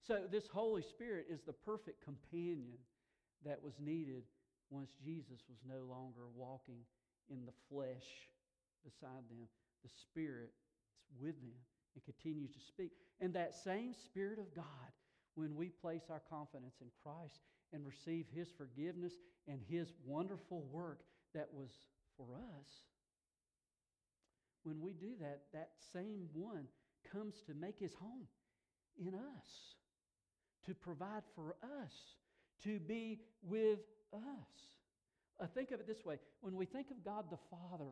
So, 0.07 0.21
this 0.31 0.47
Holy 0.47 0.81
Spirit 0.81 1.27
is 1.29 1.41
the 1.41 1.53
perfect 1.53 2.03
companion 2.03 2.77
that 3.45 3.61
was 3.61 3.73
needed 3.79 4.23
once 4.69 4.91
Jesus 5.03 5.43
was 5.49 5.59
no 5.67 5.85
longer 5.85 6.27
walking 6.35 6.79
in 7.29 7.45
the 7.45 7.53
flesh 7.69 8.05
beside 8.83 9.29
them. 9.29 9.47
The 9.83 9.89
Spirit 9.89 10.51
is 11.11 11.21
with 11.21 11.39
them 11.41 11.53
and 11.95 12.03
continues 12.03 12.51
to 12.51 12.59
speak. 12.59 12.91
And 13.21 13.33
that 13.33 13.55
same 13.55 13.93
Spirit 13.93 14.39
of 14.39 14.53
God, 14.55 14.65
when 15.35 15.55
we 15.55 15.69
place 15.69 16.03
our 16.09 16.21
confidence 16.29 16.75
in 16.81 16.87
Christ 17.03 17.41
and 17.73 17.85
receive 17.85 18.25
His 18.33 18.47
forgiveness 18.57 19.13
and 19.47 19.59
His 19.67 19.87
wonderful 20.05 20.63
work 20.71 21.01
that 21.33 21.47
was 21.53 21.69
for 22.15 22.35
us, 22.35 22.69
when 24.63 24.81
we 24.81 24.93
do 24.93 25.11
that, 25.21 25.43
that 25.53 25.69
same 25.93 26.27
one 26.33 26.65
comes 27.11 27.35
to 27.47 27.53
make 27.53 27.79
His 27.79 27.93
home 27.93 28.27
in 28.99 29.13
us, 29.13 29.47
to 30.65 30.73
provide 30.73 31.23
for 31.35 31.55
us, 31.83 31.93
to 32.63 32.79
be 32.79 33.19
with 33.43 33.79
us. 34.13 34.21
Uh, 35.39 35.45
think 35.53 35.71
of 35.71 35.79
it 35.79 35.87
this 35.87 36.03
way 36.03 36.17
when 36.41 36.55
we 36.55 36.65
think 36.65 36.89
of 36.89 37.03
God 37.05 37.25
the 37.29 37.37
Father, 37.49 37.91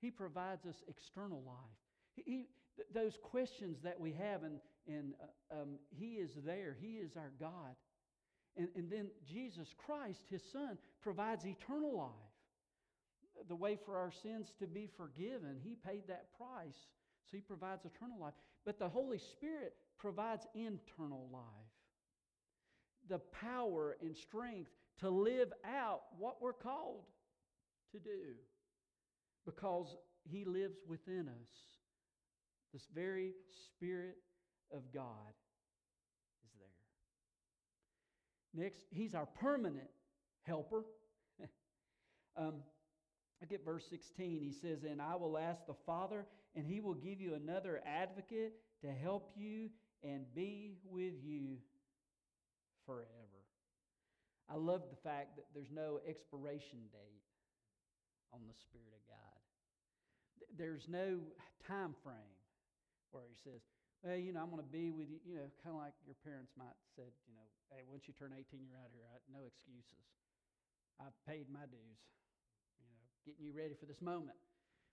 He 0.00 0.10
provides 0.10 0.66
us 0.66 0.76
external 0.88 1.42
life. 1.46 1.78
He, 2.14 2.22
he 2.22 2.46
th- 2.76 2.88
those 2.94 3.18
questions 3.22 3.78
that 3.82 3.98
we 3.98 4.12
have, 4.12 4.42
and, 4.42 4.60
and 4.86 5.14
uh, 5.50 5.62
um, 5.62 5.68
He 5.90 6.14
is 6.14 6.30
there, 6.44 6.76
He 6.80 6.94
is 6.96 7.16
our 7.16 7.32
God. 7.40 7.74
And, 8.56 8.68
and 8.74 8.90
then 8.90 9.08
Jesus 9.28 9.68
Christ, 9.84 10.20
His 10.30 10.42
Son, 10.52 10.78
provides 11.02 11.44
eternal 11.44 11.96
life. 11.96 13.48
The 13.48 13.56
way 13.56 13.78
for 13.84 13.98
our 13.98 14.10
sins 14.22 14.52
to 14.60 14.66
be 14.66 14.88
forgiven, 14.96 15.58
He 15.62 15.76
paid 15.86 16.08
that 16.08 16.26
price. 16.38 16.88
So 17.30 17.36
He 17.36 17.42
provides 17.42 17.84
eternal 17.84 18.18
life. 18.18 18.34
But 18.64 18.78
the 18.78 18.88
Holy 18.88 19.18
Spirit 19.18 19.74
provides 19.98 20.46
internal 20.54 21.28
life 21.32 21.42
the 23.08 23.18
power 23.18 23.96
and 24.00 24.16
strength 24.16 24.70
to 25.00 25.10
live 25.10 25.52
out 25.64 26.02
what 26.18 26.40
we're 26.40 26.52
called 26.52 27.04
to 27.92 27.98
do 27.98 28.34
because 29.44 29.96
He 30.24 30.44
lives 30.44 30.78
within 30.88 31.28
us. 31.28 31.48
This 32.72 32.86
very 32.94 33.32
Spirit 33.66 34.16
of 34.72 34.82
God 34.92 35.32
is 36.44 36.50
there. 36.58 36.66
Next, 38.56 38.80
He's 38.90 39.14
our 39.14 39.26
permanent 39.26 39.88
helper. 40.42 40.84
um, 42.36 42.54
I 43.42 43.46
get 43.46 43.64
verse 43.64 43.84
16. 43.90 44.40
He 44.40 44.52
says, 44.52 44.84
And 44.84 45.00
I 45.02 45.16
will 45.16 45.36
ask 45.36 45.66
the 45.66 45.74
Father, 45.84 46.24
and 46.54 46.66
He 46.66 46.80
will 46.80 46.94
give 46.94 47.20
you 47.20 47.34
another 47.34 47.82
advocate 47.86 48.54
to 48.80 48.90
help 48.90 49.30
you 49.36 49.68
and 50.02 50.24
be 50.34 50.78
with 50.90 51.14
you 51.22 51.58
forever. 52.86 53.06
I 54.48 54.56
love 54.56 54.82
the 54.88 55.08
fact 55.08 55.36
that 55.36 55.46
there's 55.52 55.72
no 55.74 56.00
expiration 56.08 56.78
date 56.92 57.26
on 58.32 58.40
the 58.46 58.54
Spirit 58.54 58.94
of 58.94 59.02
God. 59.08 59.38
There's 60.56 60.86
no 60.88 61.18
time 61.66 61.94
frame 62.02 62.36
where 63.10 63.24
He 63.28 63.36
says, 63.42 63.60
well, 64.02 64.16
you 64.16 64.32
know, 64.32 64.40
I'm 64.40 64.50
going 64.50 64.62
to 64.62 64.72
be 64.72 64.90
with 64.90 65.10
you, 65.10 65.18
you 65.26 65.34
know, 65.34 65.50
kind 65.64 65.74
of 65.74 65.82
like 65.82 65.92
your 66.06 66.16
parents 66.24 66.52
might 66.56 66.78
said, 66.94 67.10
you 67.26 67.34
know, 67.34 67.48
hey, 67.70 67.82
once 67.88 68.04
you 68.06 68.14
turn 68.14 68.32
18, 68.32 68.66
you're 68.66 68.78
out 68.78 68.90
here. 68.92 69.06
I, 69.08 69.18
no 69.30 69.46
excuses. 69.46 70.04
I've 71.00 71.16
paid 71.28 71.46
my 71.52 71.66
dues, 71.68 72.00
you 72.80 72.86
know, 72.88 73.02
getting 73.26 73.44
you 73.44 73.52
ready 73.52 73.74
for 73.74 73.86
this 73.86 74.00
moment. 74.00 74.38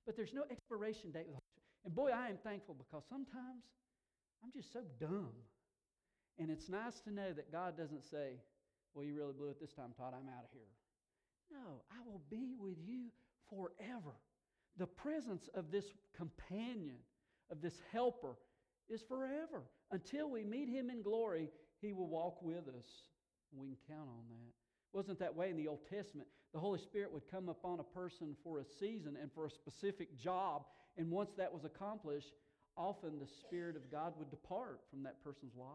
But 0.06 0.18
there's 0.18 0.34
no 0.34 0.44
expiration 0.52 1.12
date. 1.12 1.32
And 1.86 1.96
boy, 1.96 2.12
I 2.12 2.28
am 2.28 2.38
thankful 2.44 2.76
because 2.76 3.04
sometimes 3.08 3.64
I'm 4.44 4.52
just 4.52 4.74
so 4.74 4.82
dumb 5.00 5.32
and 6.40 6.50
it's 6.50 6.70
nice 6.70 7.00
to 7.02 7.12
know 7.12 7.32
that 7.34 7.52
God 7.52 7.78
doesn't 7.78 8.04
say, 8.04 8.42
Well, 8.94 9.06
you 9.06 9.16
really 9.16 9.34
blew 9.34 9.50
it 9.50 9.60
this 9.60 9.74
time, 9.74 9.94
Todd. 9.98 10.14
I'm 10.14 10.30
out 10.30 10.44
of 10.44 10.52
here. 10.52 10.72
No, 11.52 11.84
I 11.92 12.02
will 12.06 12.22
be 12.30 12.56
with 12.58 12.78
you 12.84 13.12
forever. 13.50 14.16
The 14.78 14.88
presence 14.88 15.50
of 15.54 15.72
this 15.72 15.86
companion, 16.16 16.98
of 17.52 17.62
this 17.62 17.76
helper, 17.92 18.36
is 18.90 19.04
forever. 19.08 19.64
Until 19.92 20.30
we 20.30 20.44
meet 20.44 20.68
him 20.68 20.90
in 20.90 21.04
glory, 21.04 21.50
he 21.84 21.94
will 21.94 22.08
walk 22.08 22.42
with 22.42 22.68
us. 22.68 22.86
We 23.56 23.68
can 23.68 23.78
count 23.88 24.10
on 24.10 24.24
that. 24.30 24.54
Wasn't 24.94 25.20
that 25.20 25.36
way 25.36 25.50
in 25.50 25.58
the 25.58 25.68
Old 25.68 25.88
Testament. 25.90 26.28
The 26.54 26.60
Holy 26.60 26.80
Spirit 26.80 27.12
would 27.12 27.30
come 27.30 27.50
upon 27.50 27.80
a 27.80 27.84
person 27.84 28.36
for 28.44 28.60
a 28.60 28.66
season 28.80 29.18
and 29.20 29.32
for 29.34 29.46
a 29.46 29.50
specific 29.50 30.18
job. 30.18 30.64
And 30.98 31.10
once 31.10 31.32
that 31.38 31.52
was 31.52 31.66
accomplished, 31.66 32.34
often 32.78 33.20
the 33.20 33.28
Spirit 33.28 33.76
of 33.76 33.92
God 33.92 34.14
would 34.18 34.30
depart 34.30 34.82
from 34.90 35.04
that 35.04 35.24
person's 35.24 35.56
life. 35.56 35.70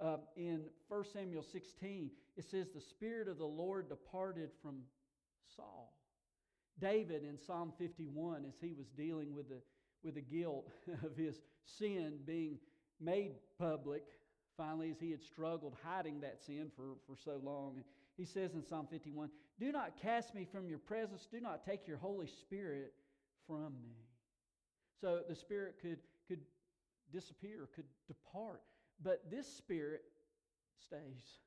Uh, 0.00 0.16
in 0.36 0.62
1 0.88 1.04
Samuel 1.12 1.42
16, 1.42 2.10
it 2.36 2.44
says, 2.44 2.68
The 2.74 2.80
Spirit 2.80 3.28
of 3.28 3.38
the 3.38 3.44
Lord 3.44 3.88
departed 3.88 4.50
from 4.62 4.82
Saul. 5.56 5.96
David 6.80 7.22
in 7.22 7.38
Psalm 7.38 7.72
51, 7.78 8.44
as 8.48 8.54
he 8.60 8.72
was 8.76 8.86
dealing 8.96 9.34
with 9.34 9.48
the, 9.48 9.60
with 10.02 10.14
the 10.14 10.20
guilt 10.20 10.68
of 11.04 11.16
his 11.16 11.40
sin 11.64 12.18
being 12.26 12.58
made 13.00 13.32
public, 13.58 14.02
finally, 14.56 14.90
as 14.90 14.98
he 14.98 15.10
had 15.10 15.22
struggled 15.22 15.74
hiding 15.82 16.20
that 16.20 16.40
sin 16.44 16.70
for, 16.76 16.96
for 17.06 17.16
so 17.16 17.40
long, 17.42 17.82
he 18.16 18.24
says 18.24 18.54
in 18.54 18.62
Psalm 18.62 18.86
51, 18.90 19.28
Do 19.58 19.72
not 19.72 20.00
cast 20.00 20.34
me 20.34 20.46
from 20.50 20.68
your 20.68 20.78
presence, 20.78 21.26
do 21.30 21.40
not 21.40 21.64
take 21.64 21.86
your 21.86 21.96
Holy 21.98 22.26
Spirit 22.26 22.92
from 23.46 23.74
me. 23.82 23.96
So 25.00 25.20
the 25.28 25.34
Spirit 25.34 25.76
could, 25.82 25.98
could 26.28 26.40
disappear, 27.12 27.68
could 27.74 27.86
depart. 28.06 28.62
But 29.02 29.30
this 29.30 29.46
spirit 29.46 30.02
stays 30.86 31.40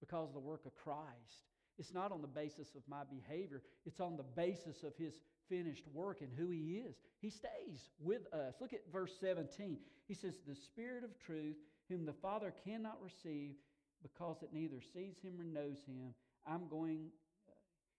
because 0.00 0.28
of 0.28 0.34
the 0.34 0.40
work 0.40 0.64
of 0.66 0.74
Christ. 0.74 1.44
It's 1.78 1.92
not 1.92 2.12
on 2.12 2.22
the 2.22 2.28
basis 2.28 2.74
of 2.74 2.82
my 2.88 3.02
behavior, 3.04 3.62
it's 3.84 4.00
on 4.00 4.16
the 4.16 4.22
basis 4.22 4.82
of 4.82 4.96
his 4.96 5.14
finished 5.48 5.84
work 5.92 6.20
and 6.20 6.30
who 6.36 6.50
he 6.50 6.82
is. 6.86 6.96
He 7.20 7.30
stays 7.30 7.90
with 8.00 8.32
us. 8.32 8.54
Look 8.60 8.72
at 8.72 8.80
verse 8.92 9.12
17. 9.20 9.78
He 10.06 10.14
says, 10.14 10.38
The 10.46 10.54
Spirit 10.54 11.04
of 11.04 11.10
truth 11.18 11.56
whom 11.88 12.04
the 12.04 12.12
Father 12.12 12.52
cannot 12.64 12.98
receive 13.02 13.54
because 14.02 14.36
it 14.42 14.50
neither 14.52 14.80
sees 14.92 15.14
him 15.22 15.40
or 15.40 15.44
knows 15.44 15.78
him. 15.86 16.14
I'm 16.46 16.68
going, 16.68 17.08
uh, 17.48 17.52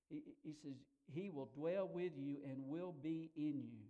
he, 0.10 0.22
he 0.44 0.54
says, 0.63 0.77
He 1.13 1.30
will 1.30 1.50
dwell 1.56 1.89
with 1.92 2.13
you 2.18 2.38
and 2.46 2.58
will 2.68 2.94
be 3.01 3.32
in 3.36 3.63
you, 3.63 3.86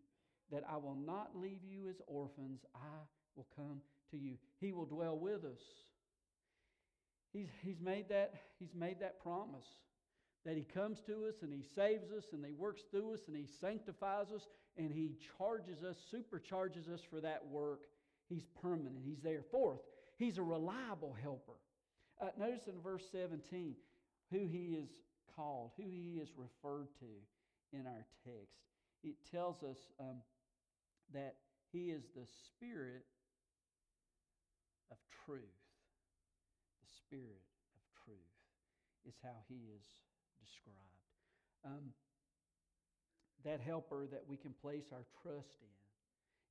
that 0.52 0.64
I 0.70 0.78
will 0.78 0.96
not 0.96 1.32
leave 1.36 1.64
you 1.64 1.90
as 1.90 1.96
orphans. 2.08 2.62
I 2.74 3.04
will 3.36 3.48
come 3.56 3.82
to 4.12 4.18
you. 4.18 4.36
He 4.60 4.72
will 4.72 4.86
dwell 4.86 5.18
with 5.18 5.44
us. 5.44 5.60
He's, 7.34 7.50
he's, 7.62 7.82
made 7.82 8.08
that, 8.10 8.34
he's 8.60 8.74
made 8.74 9.02
that 9.02 9.22
promise 9.22 9.66
that 10.46 10.56
He 10.56 10.64
comes 10.64 11.02
to 11.08 11.26
us 11.28 11.36
and 11.42 11.52
He 11.52 11.64
saves 11.76 12.12
us 12.12 12.26
and 12.32 12.46
He 12.46 12.54
works 12.54 12.84
through 12.92 13.16
us 13.16 13.22
and 13.28 13.36
He 13.36 13.48
sanctifies 13.60 14.28
us 14.34 14.48
and 14.78 14.92
He 14.92 15.12
charges 15.38 15.84
us, 15.84 15.98
supercharges 16.14 16.92
us 16.94 17.02
for 17.10 17.20
that 17.22 17.46
work. 17.48 17.82
He's 18.30 18.46
permanent, 18.62 19.04
He's 19.06 19.22
there. 19.22 19.44
Fourth, 19.52 19.80
He's 20.18 20.38
a 20.38 20.44
reliable 20.44 21.16
helper. 21.22 21.60
Uh, 22.22 22.28
notice 22.40 22.68
in 22.68 22.80
verse 22.82 23.04
17 23.12 23.76
who 24.32 24.48
He 24.48 24.78
is 24.82 24.90
called, 25.36 25.72
who 25.78 25.84
He 25.84 26.20
is 26.22 26.30
referred 26.36 26.88
to 27.00 27.78
in 27.78 27.86
our 27.86 28.06
text. 28.24 28.58
It 29.04 29.16
tells 29.32 29.64
us 29.64 29.78
um, 30.00 30.22
that 31.14 31.36
He 31.72 31.92
is 31.92 32.04
the 32.16 32.26
Spirit 32.48 33.06
of 34.92 34.98
truth. 35.26 35.44
The 36.82 36.94
Spirit 37.06 37.44
of 37.76 38.04
truth 38.06 38.18
is 39.08 39.16
how 39.24 39.38
He 39.48 39.70
is 39.76 39.86
described. 40.40 40.80
Um, 41.66 41.94
that 43.44 43.62
helper 43.62 44.08
that 44.12 44.24
we 44.28 44.38
can 44.38 44.54
place 44.62 44.86
our 44.92 45.06
trust 45.22 45.62
in. 45.62 45.75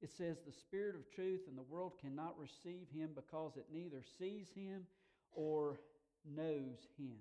It 0.03 0.11
says, 0.11 0.39
The 0.45 0.53
Spirit 0.53 0.97
of 0.97 1.11
truth 1.15 1.43
and 1.49 1.57
the 1.57 1.63
world 1.63 1.93
cannot 2.01 2.39
receive 2.39 2.87
him 2.95 3.11
because 3.15 3.57
it 3.57 3.67
neither 3.73 4.03
sees 4.19 4.47
him 4.55 4.87
or 5.33 5.81
knows 6.25 6.79
him. 6.99 7.17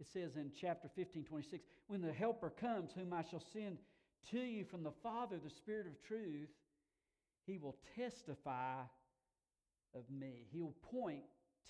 It 0.00 0.06
says 0.12 0.36
in 0.36 0.50
chapter 0.60 0.88
15, 0.94 1.24
26, 1.24 1.64
When 1.86 2.02
the 2.02 2.12
helper 2.12 2.50
comes, 2.50 2.90
whom 2.92 3.12
I 3.12 3.22
shall 3.22 3.42
send 3.52 3.78
to 4.30 4.38
you 4.38 4.64
from 4.64 4.82
the 4.82 4.92
Father, 5.02 5.36
the 5.42 5.50
Spirit 5.50 5.86
of 5.86 6.02
truth, 6.02 6.48
he 7.46 7.58
will 7.58 7.76
testify 7.96 8.80
of 9.94 10.02
me. 10.10 10.46
He 10.50 10.60
will 10.60 10.74
point 10.90 11.22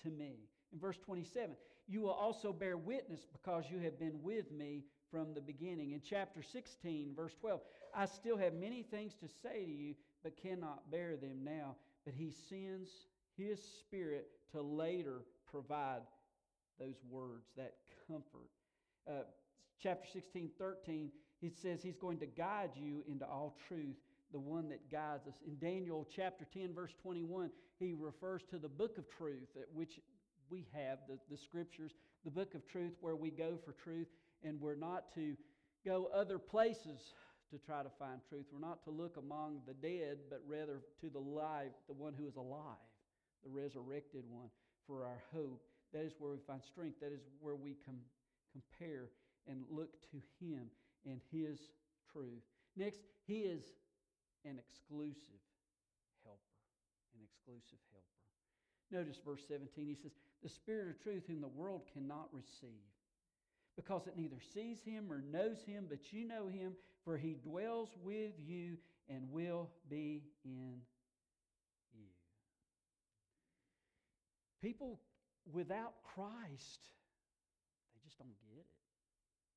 to 0.03 0.09
me. 0.09 0.49
In 0.73 0.79
verse 0.79 0.97
27, 1.05 1.55
you 1.87 2.01
will 2.01 2.11
also 2.11 2.51
bear 2.51 2.77
witness 2.77 3.25
because 3.31 3.65
you 3.69 3.79
have 3.79 3.99
been 3.99 4.23
with 4.23 4.51
me 4.51 4.83
from 5.11 5.33
the 5.33 5.41
beginning. 5.41 5.91
In 5.91 6.01
chapter 6.01 6.41
16, 6.41 7.13
verse 7.15 7.33
12, 7.39 7.61
I 7.95 8.05
still 8.05 8.37
have 8.37 8.53
many 8.53 8.83
things 8.83 9.13
to 9.15 9.27
say 9.43 9.65
to 9.65 9.71
you, 9.71 9.95
but 10.25 10.35
cannot 10.41 10.89
bear 10.89 11.15
them 11.15 11.43
now. 11.43 11.75
But 12.03 12.15
he 12.15 12.31
sends 12.49 12.89
his 13.37 13.61
spirit 13.79 14.27
to 14.51 14.61
later 14.61 15.21
provide 15.49 16.01
those 16.79 16.95
words, 17.07 17.45
that 17.55 17.75
comfort. 18.07 18.49
Uh, 19.07 19.23
chapter 19.81 20.09
16, 20.11 20.49
13, 20.57 21.11
it 21.43 21.55
says 21.55 21.83
he's 21.83 21.95
going 21.95 22.17
to 22.17 22.25
guide 22.25 22.71
you 22.75 23.03
into 23.07 23.23
all 23.23 23.55
truth, 23.67 23.97
the 24.31 24.39
one 24.39 24.67
that 24.69 24.91
guides 24.91 25.27
us. 25.27 25.35
In 25.45 25.59
Daniel 25.59 26.07
chapter 26.13 26.45
10, 26.51 26.73
verse 26.73 26.93
21, 27.03 27.51
he 27.77 27.93
refers 27.93 28.41
to 28.49 28.57
the 28.57 28.67
book 28.67 28.97
of 28.97 29.05
truth, 29.15 29.49
which 29.75 29.99
we 30.49 30.65
have, 30.73 30.97
the, 31.07 31.19
the 31.29 31.37
scriptures, 31.37 31.91
the 32.23 32.31
book 32.31 32.55
of 32.55 32.67
truth, 32.67 32.93
where 32.99 33.15
we 33.15 33.29
go 33.29 33.59
for 33.63 33.73
truth, 33.73 34.07
and 34.43 34.59
we're 34.59 34.75
not 34.75 35.13
to 35.13 35.35
go 35.85 36.09
other 36.15 36.39
places 36.39 37.13
to 37.51 37.57
try 37.57 37.83
to 37.83 37.89
find 37.99 38.19
truth. 38.27 38.45
We're 38.51 38.65
not 38.65 38.83
to 38.85 38.91
look 38.91 39.17
among 39.17 39.61
the 39.67 39.73
dead, 39.73 40.17
but 40.29 40.41
rather 40.47 40.81
to 41.01 41.09
the 41.09 41.19
live, 41.19 41.71
the 41.87 41.93
one 41.93 42.13
who 42.17 42.27
is 42.27 42.35
alive, 42.35 42.81
the 43.43 43.49
resurrected 43.49 44.23
one, 44.29 44.49
for 44.87 45.05
our 45.05 45.21
hope. 45.33 45.61
That 45.93 46.03
is 46.03 46.13
where 46.19 46.31
we 46.31 46.39
find 46.47 46.61
strength. 46.63 46.99
That 47.01 47.13
is 47.13 47.21
where 47.39 47.55
we 47.55 47.77
com- 47.85 48.01
compare 48.51 49.09
and 49.47 49.63
look 49.69 50.01
to 50.11 50.17
Him 50.41 50.67
and 51.05 51.21
His 51.31 51.59
truth. 52.11 52.43
Next, 52.75 52.99
He 53.27 53.39
is 53.39 53.63
an 54.43 54.57
exclusive 54.59 55.41
helper. 56.23 56.39
An 57.15 57.21
exclusive 57.23 57.79
helper. 57.91 58.15
Notice 58.91 59.17
verse 59.25 59.41
17. 59.47 59.87
He 59.87 59.95
says, 59.95 60.11
The 60.43 60.49
Spirit 60.49 60.89
of 60.89 61.01
truth, 61.01 61.23
whom 61.27 61.41
the 61.41 61.47
world 61.47 61.81
cannot 61.93 62.29
receive, 62.31 62.85
because 63.75 64.07
it 64.07 64.17
neither 64.17 64.39
sees 64.53 64.79
him 64.85 65.11
or 65.11 65.21
knows 65.31 65.63
him, 65.65 65.85
but 65.89 66.13
you 66.13 66.27
know 66.27 66.47
him, 66.47 66.73
for 67.05 67.17
he 67.17 67.37
dwells 67.41 67.89
with 68.03 68.33
you 68.43 68.77
and 69.07 69.31
will 69.31 69.69
be 69.89 70.23
in 70.43 70.81
you. 71.93 72.09
People 74.61 74.99
without 75.53 75.93
Christ, 76.15 76.89
they 77.93 78.01
just 78.03 78.17
don't 78.17 78.33
get 78.41 78.57
it. 78.57 78.65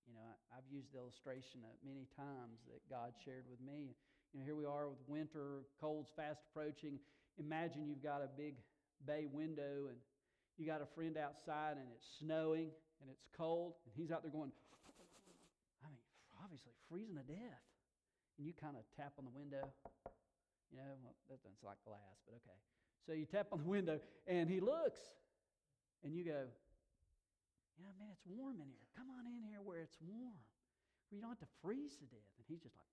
You 0.06 0.14
know, 0.14 0.20
I, 0.52 0.56
have 0.56 0.64
used 0.70 0.92
the 0.92 0.98
illustration 0.98 1.61
many 1.84 2.06
times 2.16 2.61
that 2.68 2.80
God 2.88 3.12
shared 3.24 3.44
with 3.48 3.61
me. 3.61 3.96
You 4.32 4.40
know, 4.40 4.44
here 4.44 4.56
we 4.56 4.64
are 4.64 4.88
with 4.88 5.00
winter, 5.06 5.64
cold's 5.80 6.11
fast 6.16 6.40
approaching. 6.52 7.00
Imagine 7.40 7.88
you've 7.88 8.02
got 8.02 8.20
a 8.20 8.28
big 8.37 8.56
bay 9.06 9.26
window 9.32 9.88
and 9.88 9.96
you 10.56 10.66
got 10.66 10.82
a 10.82 10.88
friend 10.94 11.16
outside 11.16 11.76
and 11.76 11.87
it's 11.94 12.06
snowing 12.18 12.68
and 13.00 13.08
it's 13.08 13.24
cold 13.37 13.74
and 13.84 13.92
he's 13.96 14.11
out 14.11 14.22
there 14.22 14.32
going, 14.32 14.52
obviously 16.42 16.72
freezing 16.88 17.16
to 17.16 17.27
death. 17.27 17.64
And 18.38 18.46
you 18.46 18.55
kind 18.55 18.79
of 18.79 18.87
tap 18.94 19.18
on 19.18 19.27
the 19.27 19.35
window. 19.35 19.66
You 20.70 20.79
know, 20.79 20.94
well, 21.03 21.16
that's 21.27 21.42
like 21.64 21.81
glass, 21.83 22.20
but 22.29 22.37
okay. 22.44 22.59
So 23.09 23.16
you 23.16 23.24
tap 23.24 23.48
on 23.53 23.64
the 23.64 23.70
window 23.70 23.98
and 24.29 24.51
he 24.51 24.61
looks 24.61 25.01
and 26.05 26.12
you 26.12 26.24
go, 26.29 26.44
you 27.79 27.87
know, 27.87 27.94
man, 27.96 28.12
it's 28.12 28.27
warm 28.27 28.61
in 28.61 28.68
here. 28.68 28.87
Come 28.98 29.09
on 29.14 29.24
in 29.24 29.40
here 29.46 29.62
where 29.62 29.81
it's 29.81 29.96
warm, 30.03 30.37
where 31.09 31.16
you 31.16 31.22
don't 31.22 31.33
have 31.33 31.40
to 31.40 31.53
freeze 31.62 31.96
to 32.03 32.07
death. 32.11 32.33
And 32.37 32.44
he's 32.44 32.61
just 32.61 32.77
like, 32.77 32.88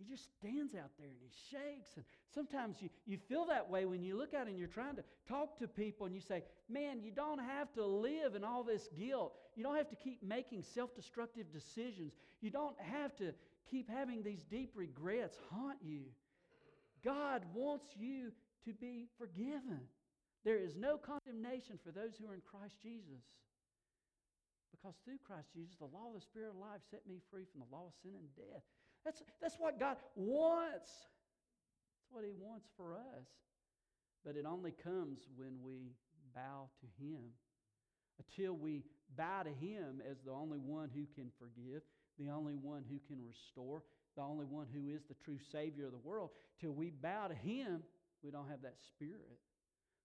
he 0.00 0.10
just 0.10 0.24
stands 0.38 0.74
out 0.74 0.90
there 0.98 1.08
and 1.08 1.18
he 1.20 1.30
shakes. 1.50 1.90
And 1.96 2.04
sometimes 2.34 2.76
you, 2.80 2.88
you 3.06 3.18
feel 3.28 3.44
that 3.46 3.68
way 3.68 3.84
when 3.84 4.02
you 4.02 4.16
look 4.16 4.32
out 4.32 4.46
and 4.46 4.56
you're 4.56 4.66
trying 4.66 4.96
to 4.96 5.04
talk 5.28 5.58
to 5.58 5.68
people 5.68 6.06
and 6.06 6.14
you 6.14 6.22
say, 6.22 6.42
Man, 6.70 7.02
you 7.02 7.10
don't 7.10 7.38
have 7.38 7.70
to 7.74 7.84
live 7.84 8.34
in 8.34 8.42
all 8.42 8.64
this 8.64 8.88
guilt. 8.98 9.34
You 9.56 9.62
don't 9.62 9.76
have 9.76 9.90
to 9.90 9.96
keep 9.96 10.22
making 10.22 10.62
self 10.62 10.94
destructive 10.96 11.52
decisions. 11.52 12.14
You 12.40 12.50
don't 12.50 12.80
have 12.80 13.14
to 13.16 13.34
keep 13.70 13.90
having 13.90 14.22
these 14.22 14.42
deep 14.50 14.72
regrets 14.74 15.36
haunt 15.50 15.78
you. 15.82 16.04
God 17.04 17.42
wants 17.54 17.86
you 17.98 18.32
to 18.64 18.72
be 18.72 19.06
forgiven. 19.18 19.80
There 20.44 20.56
is 20.56 20.76
no 20.76 20.96
condemnation 20.96 21.78
for 21.84 21.92
those 21.92 22.16
who 22.16 22.26
are 22.30 22.34
in 22.34 22.40
Christ 22.40 22.76
Jesus. 22.82 23.24
Because 24.70 24.96
through 25.04 25.20
Christ 25.26 25.52
Jesus, 25.52 25.76
the 25.76 25.92
law 25.92 26.08
of 26.08 26.14
the 26.14 26.24
Spirit 26.24 26.56
of 26.56 26.56
life 26.56 26.80
set 26.90 27.04
me 27.06 27.20
free 27.30 27.44
from 27.44 27.60
the 27.60 27.76
law 27.76 27.88
of 27.88 27.94
sin 28.00 28.16
and 28.16 28.32
death. 28.32 28.64
That's, 29.04 29.22
that's 29.40 29.56
what 29.58 29.78
God 29.78 29.96
wants. 30.14 30.90
That's 30.90 32.10
what 32.10 32.24
He 32.24 32.32
wants 32.38 32.66
for 32.76 32.94
us. 32.94 33.26
But 34.24 34.36
it 34.36 34.44
only 34.46 34.72
comes 34.72 35.20
when 35.36 35.62
we 35.62 35.92
bow 36.34 36.68
to 36.80 37.04
Him. 37.04 37.30
Until 38.18 38.54
we 38.54 38.84
bow 39.16 39.42
to 39.42 39.50
Him 39.50 40.02
as 40.08 40.18
the 40.24 40.32
only 40.32 40.58
one 40.58 40.90
who 40.94 41.06
can 41.14 41.30
forgive, 41.38 41.82
the 42.18 42.30
only 42.30 42.54
one 42.54 42.84
who 42.88 42.98
can 43.08 43.24
restore, 43.24 43.82
the 44.16 44.22
only 44.22 44.44
one 44.44 44.66
who 44.74 44.88
is 44.88 45.02
the 45.08 45.14
true 45.24 45.38
Savior 45.50 45.86
of 45.86 45.92
the 45.92 45.98
world, 45.98 46.30
till 46.60 46.72
we 46.72 46.90
bow 46.90 47.28
to 47.28 47.34
Him, 47.34 47.82
we 48.22 48.30
don't 48.30 48.48
have 48.50 48.62
that 48.62 48.76
Spirit, 48.88 49.38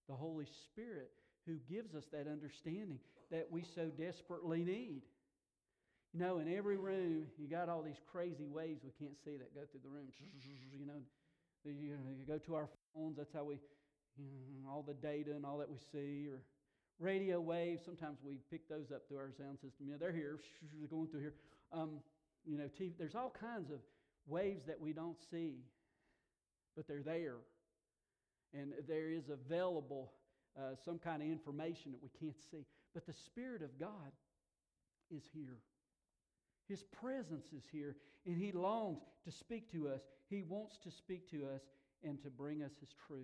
the 0.08 0.16
Holy 0.16 0.46
Spirit, 0.46 1.12
who 1.46 1.58
gives 1.70 1.94
us 1.94 2.06
that 2.12 2.28
understanding 2.28 3.00
that 3.32 3.48
we 3.52 3.64
so 3.76 3.90
desperately 3.90 4.64
need. 4.64 5.02
You 6.16 6.22
know, 6.22 6.38
in 6.38 6.48
every 6.48 6.78
room, 6.78 7.26
you 7.38 7.50
got 7.50 7.68
all 7.68 7.82
these 7.82 8.00
crazy 8.10 8.48
waves 8.48 8.80
we 8.86 8.92
can't 9.06 9.18
see 9.26 9.36
that 9.36 9.54
go 9.54 9.68
through 9.70 9.82
the 9.84 9.90
room. 9.90 10.08
You 10.80 10.86
know, 10.86 11.02
you, 11.66 11.98
go 12.26 12.38
to 12.38 12.56
our 12.56 12.70
phones, 12.94 13.18
that's 13.18 13.34
how 13.34 13.44
we, 13.44 13.56
you 14.18 14.62
know, 14.64 14.70
all 14.70 14.86
the 14.88 14.94
data 14.94 15.32
and 15.32 15.46
all 15.46 15.58
that 15.58 15.70
we 15.70 15.78
see, 15.92 16.28
or 16.30 16.42
radio 17.00 17.42
waves. 17.42 17.82
Sometimes 17.84 18.20
we 18.24 18.38
pick 18.50 18.70
those 18.70 18.92
up 18.94 19.02
through 19.10 19.18
our 19.18 19.32
sound 19.38 19.58
system. 19.60 19.88
You 19.88 19.94
know, 19.94 19.98
they're 20.00 20.14
here, 20.14 20.40
they're 20.80 20.88
going 20.96 21.08
through 21.08 21.22
here. 21.22 21.34
Um, 21.74 22.00
you 22.46 22.58
know, 22.58 22.70
TV, 22.80 22.92
there's 22.98 23.16
all 23.16 23.34
kinds 23.38 23.72
of 23.72 23.80
waves 24.28 24.64
that 24.68 24.80
we 24.80 24.94
don't 24.94 25.18
see, 25.32 25.56
but 26.78 26.88
they're 26.88 27.04
there. 27.04 27.38
And 28.54 28.72
there 28.88 29.10
is 29.10 29.26
available 29.30 30.14
uh, 30.58 30.76
some 30.86 31.00
kind 31.00 31.22
of 31.22 31.28
information 31.28 31.92
that 31.92 32.02
we 32.02 32.10
can't 32.20 32.40
see. 32.52 32.66
But 32.94 33.06
the 33.06 33.16
Spirit 33.26 33.64
of 33.64 33.78
God 33.80 34.14
is 35.12 35.24
here. 35.34 35.58
His 36.68 36.84
presence 36.84 37.48
is 37.56 37.64
here, 37.72 37.96
and 38.26 38.38
He 38.38 38.52
longs 38.52 39.04
to 39.24 39.32
speak 39.32 39.72
to 39.72 39.90
us. 39.90 40.02
He 40.30 40.42
wants 40.42 40.78
to 40.80 40.92
speak 40.92 41.30
to 41.32 41.46
us 41.54 41.62
and 42.04 42.22
to 42.24 42.30
bring 42.30 42.64
us 42.64 42.72
His 42.80 42.94
truth. 43.08 43.22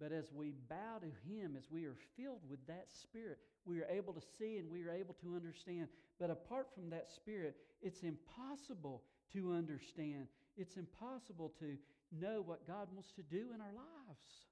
But 0.00 0.12
as 0.12 0.32
we 0.32 0.52
bow 0.68 0.98
to 1.00 1.30
Him, 1.30 1.54
as 1.56 1.70
we 1.70 1.84
are 1.84 1.96
filled 2.16 2.40
with 2.48 2.66
that 2.66 2.88
Spirit, 2.90 3.38
we 3.64 3.80
are 3.80 3.88
able 3.90 4.12
to 4.12 4.22
see 4.38 4.58
and 4.58 4.70
we 4.70 4.82
are 4.82 4.90
able 4.90 5.14
to 5.22 5.36
understand. 5.36 5.88
But 6.18 6.30
apart 6.30 6.68
from 6.74 6.90
that 6.90 7.10
Spirit, 7.10 7.56
it's 7.80 8.02
impossible 8.02 9.02
to 9.32 9.52
understand. 9.52 10.26
It's 10.56 10.76
impossible 10.76 11.52
to 11.60 11.76
know 12.12 12.42
what 12.44 12.66
God 12.66 12.88
wants 12.92 13.12
to 13.12 13.22
do 13.22 13.52
in 13.54 13.60
our 13.60 13.72
lives. 13.72 14.46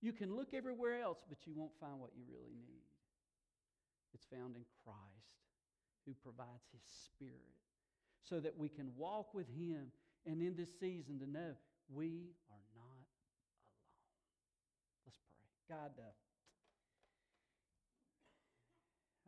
You 0.00 0.12
can 0.12 0.36
look 0.36 0.54
everywhere 0.54 1.02
else, 1.02 1.18
but 1.28 1.38
you 1.44 1.52
won't 1.56 1.76
find 1.80 1.98
what 2.00 2.10
you 2.16 2.22
really 2.30 2.54
need. 2.54 2.86
It's 4.14 4.24
found 4.26 4.54
in 4.56 4.64
Christ, 4.84 5.47
who 6.08 6.16
provides 6.24 6.64
His 6.72 6.80
Spirit, 7.12 7.52
so 8.24 8.40
that 8.40 8.56
we 8.56 8.72
can 8.72 8.96
walk 8.96 9.36
with 9.36 9.44
Him 9.52 9.92
and 10.24 10.40
in 10.40 10.56
this 10.56 10.72
season 10.80 11.20
to 11.20 11.28
know 11.28 11.52
we 11.92 12.32
are 12.48 12.64
not 12.72 12.96
alone. 12.96 13.04
Let's 15.04 15.20
pray. 15.28 15.44
God, 15.68 15.92
uh, 16.00 16.16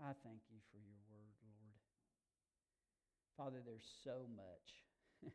I 0.01 0.16
thank 0.25 0.40
you 0.49 0.57
for 0.73 0.81
your 0.81 0.97
word, 1.12 1.37
Lord. 1.45 1.77
Father, 3.37 3.61
there's 3.61 3.85
so 4.01 4.25
much. 4.33 4.69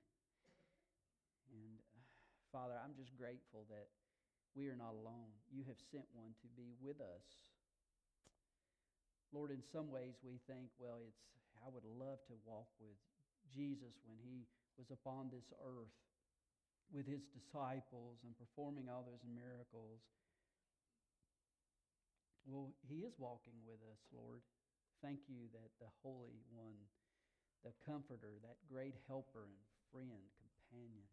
and 1.54 1.78
uh, 1.94 2.02
Father, 2.50 2.74
I'm 2.82 2.98
just 2.98 3.14
grateful 3.14 3.70
that 3.70 3.94
we 4.58 4.66
are 4.74 4.78
not 4.78 4.98
alone. 4.98 5.30
You 5.54 5.62
have 5.70 5.78
sent 5.94 6.10
one 6.18 6.34
to 6.42 6.48
be 6.58 6.74
with 6.82 6.98
us. 6.98 7.26
Lord, 9.36 9.52
in 9.52 9.60
some 9.76 9.92
ways 9.92 10.16
we 10.24 10.40
think, 10.48 10.72
well, 10.80 11.04
it's 11.04 11.20
I 11.66 11.74
would 11.74 11.88
love 11.98 12.22
to 12.30 12.38
walk 12.46 12.70
with 12.78 12.94
Jesus 13.50 13.98
when 14.06 14.22
he 14.22 14.46
was 14.78 14.94
upon 14.94 15.34
this 15.34 15.50
earth 15.66 15.98
with 16.94 17.10
his 17.10 17.26
disciples 17.34 18.22
and 18.22 18.38
performing 18.38 18.86
all 18.86 19.02
those 19.02 19.26
miracles. 19.26 20.06
Well, 22.46 22.78
he 22.86 23.02
is 23.02 23.18
walking 23.18 23.58
with 23.66 23.82
us, 23.90 23.98
Lord. 24.14 24.46
Thank 25.02 25.26
you 25.26 25.50
that 25.58 25.74
the 25.82 25.90
Holy 26.06 26.38
One, 26.54 26.78
the 27.66 27.74
Comforter, 27.82 28.38
that 28.46 28.62
great 28.70 28.94
helper 29.10 29.50
and 29.50 29.58
friend, 29.90 30.30
companion, 30.38 31.10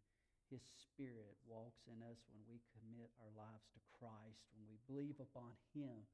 His 0.52 0.60
Spirit 0.76 1.40
walks 1.48 1.88
in 1.88 2.04
us 2.04 2.20
when 2.28 2.44
we 2.44 2.60
commit 2.76 3.08
our 3.24 3.32
lives 3.32 3.64
to 3.72 3.80
Christ, 3.96 4.44
when 4.52 4.68
we 4.68 4.76
believe 4.84 5.16
upon 5.16 5.56
Him. 5.72 6.04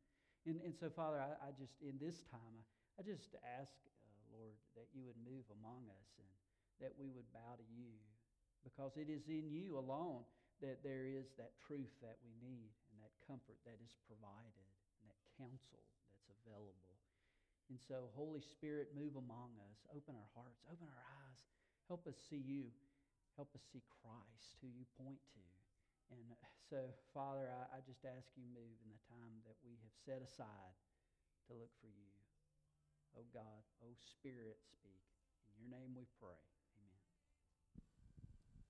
And, 0.49 0.65
and 0.65 0.73
so, 0.73 0.89
Father, 0.89 1.21
I, 1.21 1.37
I 1.45 1.51
just, 1.61 1.77
in 1.85 2.01
this 2.01 2.25
time, 2.33 2.57
I, 2.57 2.65
I 2.97 3.01
just 3.05 3.37
ask, 3.45 3.77
uh, 3.85 4.25
Lord, 4.33 4.57
that 4.81 4.89
you 4.97 5.05
would 5.05 5.21
move 5.21 5.45
among 5.61 5.85
us 5.93 6.09
and 6.17 6.33
that 6.81 6.97
we 6.97 7.13
would 7.13 7.29
bow 7.37 7.61
to 7.61 7.67
you 7.77 7.93
because 8.65 8.97
it 8.97 9.13
is 9.13 9.29
in 9.29 9.53
you 9.53 9.77
alone 9.77 10.25
that 10.65 10.81
there 10.81 11.05
is 11.05 11.37
that 11.37 11.53
truth 11.61 11.93
that 12.01 12.17
we 12.25 12.33
need 12.41 12.73
and 12.89 12.97
that 13.05 13.13
comfort 13.29 13.61
that 13.69 13.77
is 13.85 13.93
provided 14.09 14.67
and 14.99 15.05
that 15.13 15.21
counsel 15.37 15.85
that's 16.09 16.33
available. 16.43 16.97
And 17.69 17.77
so, 17.77 18.09
Holy 18.17 18.41
Spirit, 18.41 18.97
move 18.97 19.21
among 19.21 19.53
us. 19.69 19.79
Open 19.93 20.17
our 20.17 20.33
hearts, 20.33 20.65
open 20.73 20.89
our 20.89 21.05
eyes. 21.29 21.41
Help 21.93 22.09
us 22.09 22.17
see 22.17 22.41
you. 22.41 22.73
Help 23.37 23.53
us 23.53 23.63
see 23.69 23.85
Christ, 24.01 24.57
who 24.65 24.73
you 24.73 24.89
point 24.97 25.21
to. 25.37 25.58
And 26.11 26.33
so, 26.69 26.93
Father, 27.13 27.49
I, 27.49 27.79
I 27.79 27.79
just 27.85 28.05
ask 28.05 28.33
you 28.37 28.45
move 28.49 28.77
in 28.85 28.91
the 28.93 29.03
time 29.09 29.45
that 29.45 29.57
we 29.65 29.77
have 29.81 29.95
set 30.05 30.21
aside 30.25 30.77
to 31.49 31.57
look 31.57 31.73
for 31.81 31.89
you. 31.89 32.13
Oh 33.17 33.25
God, 33.33 33.63
oh 33.85 33.95
Spirit, 33.97 34.61
speak. 34.69 35.05
In 35.49 35.69
your 35.69 35.73
name 35.81 35.97
we 35.97 36.07
pray. 36.21 36.58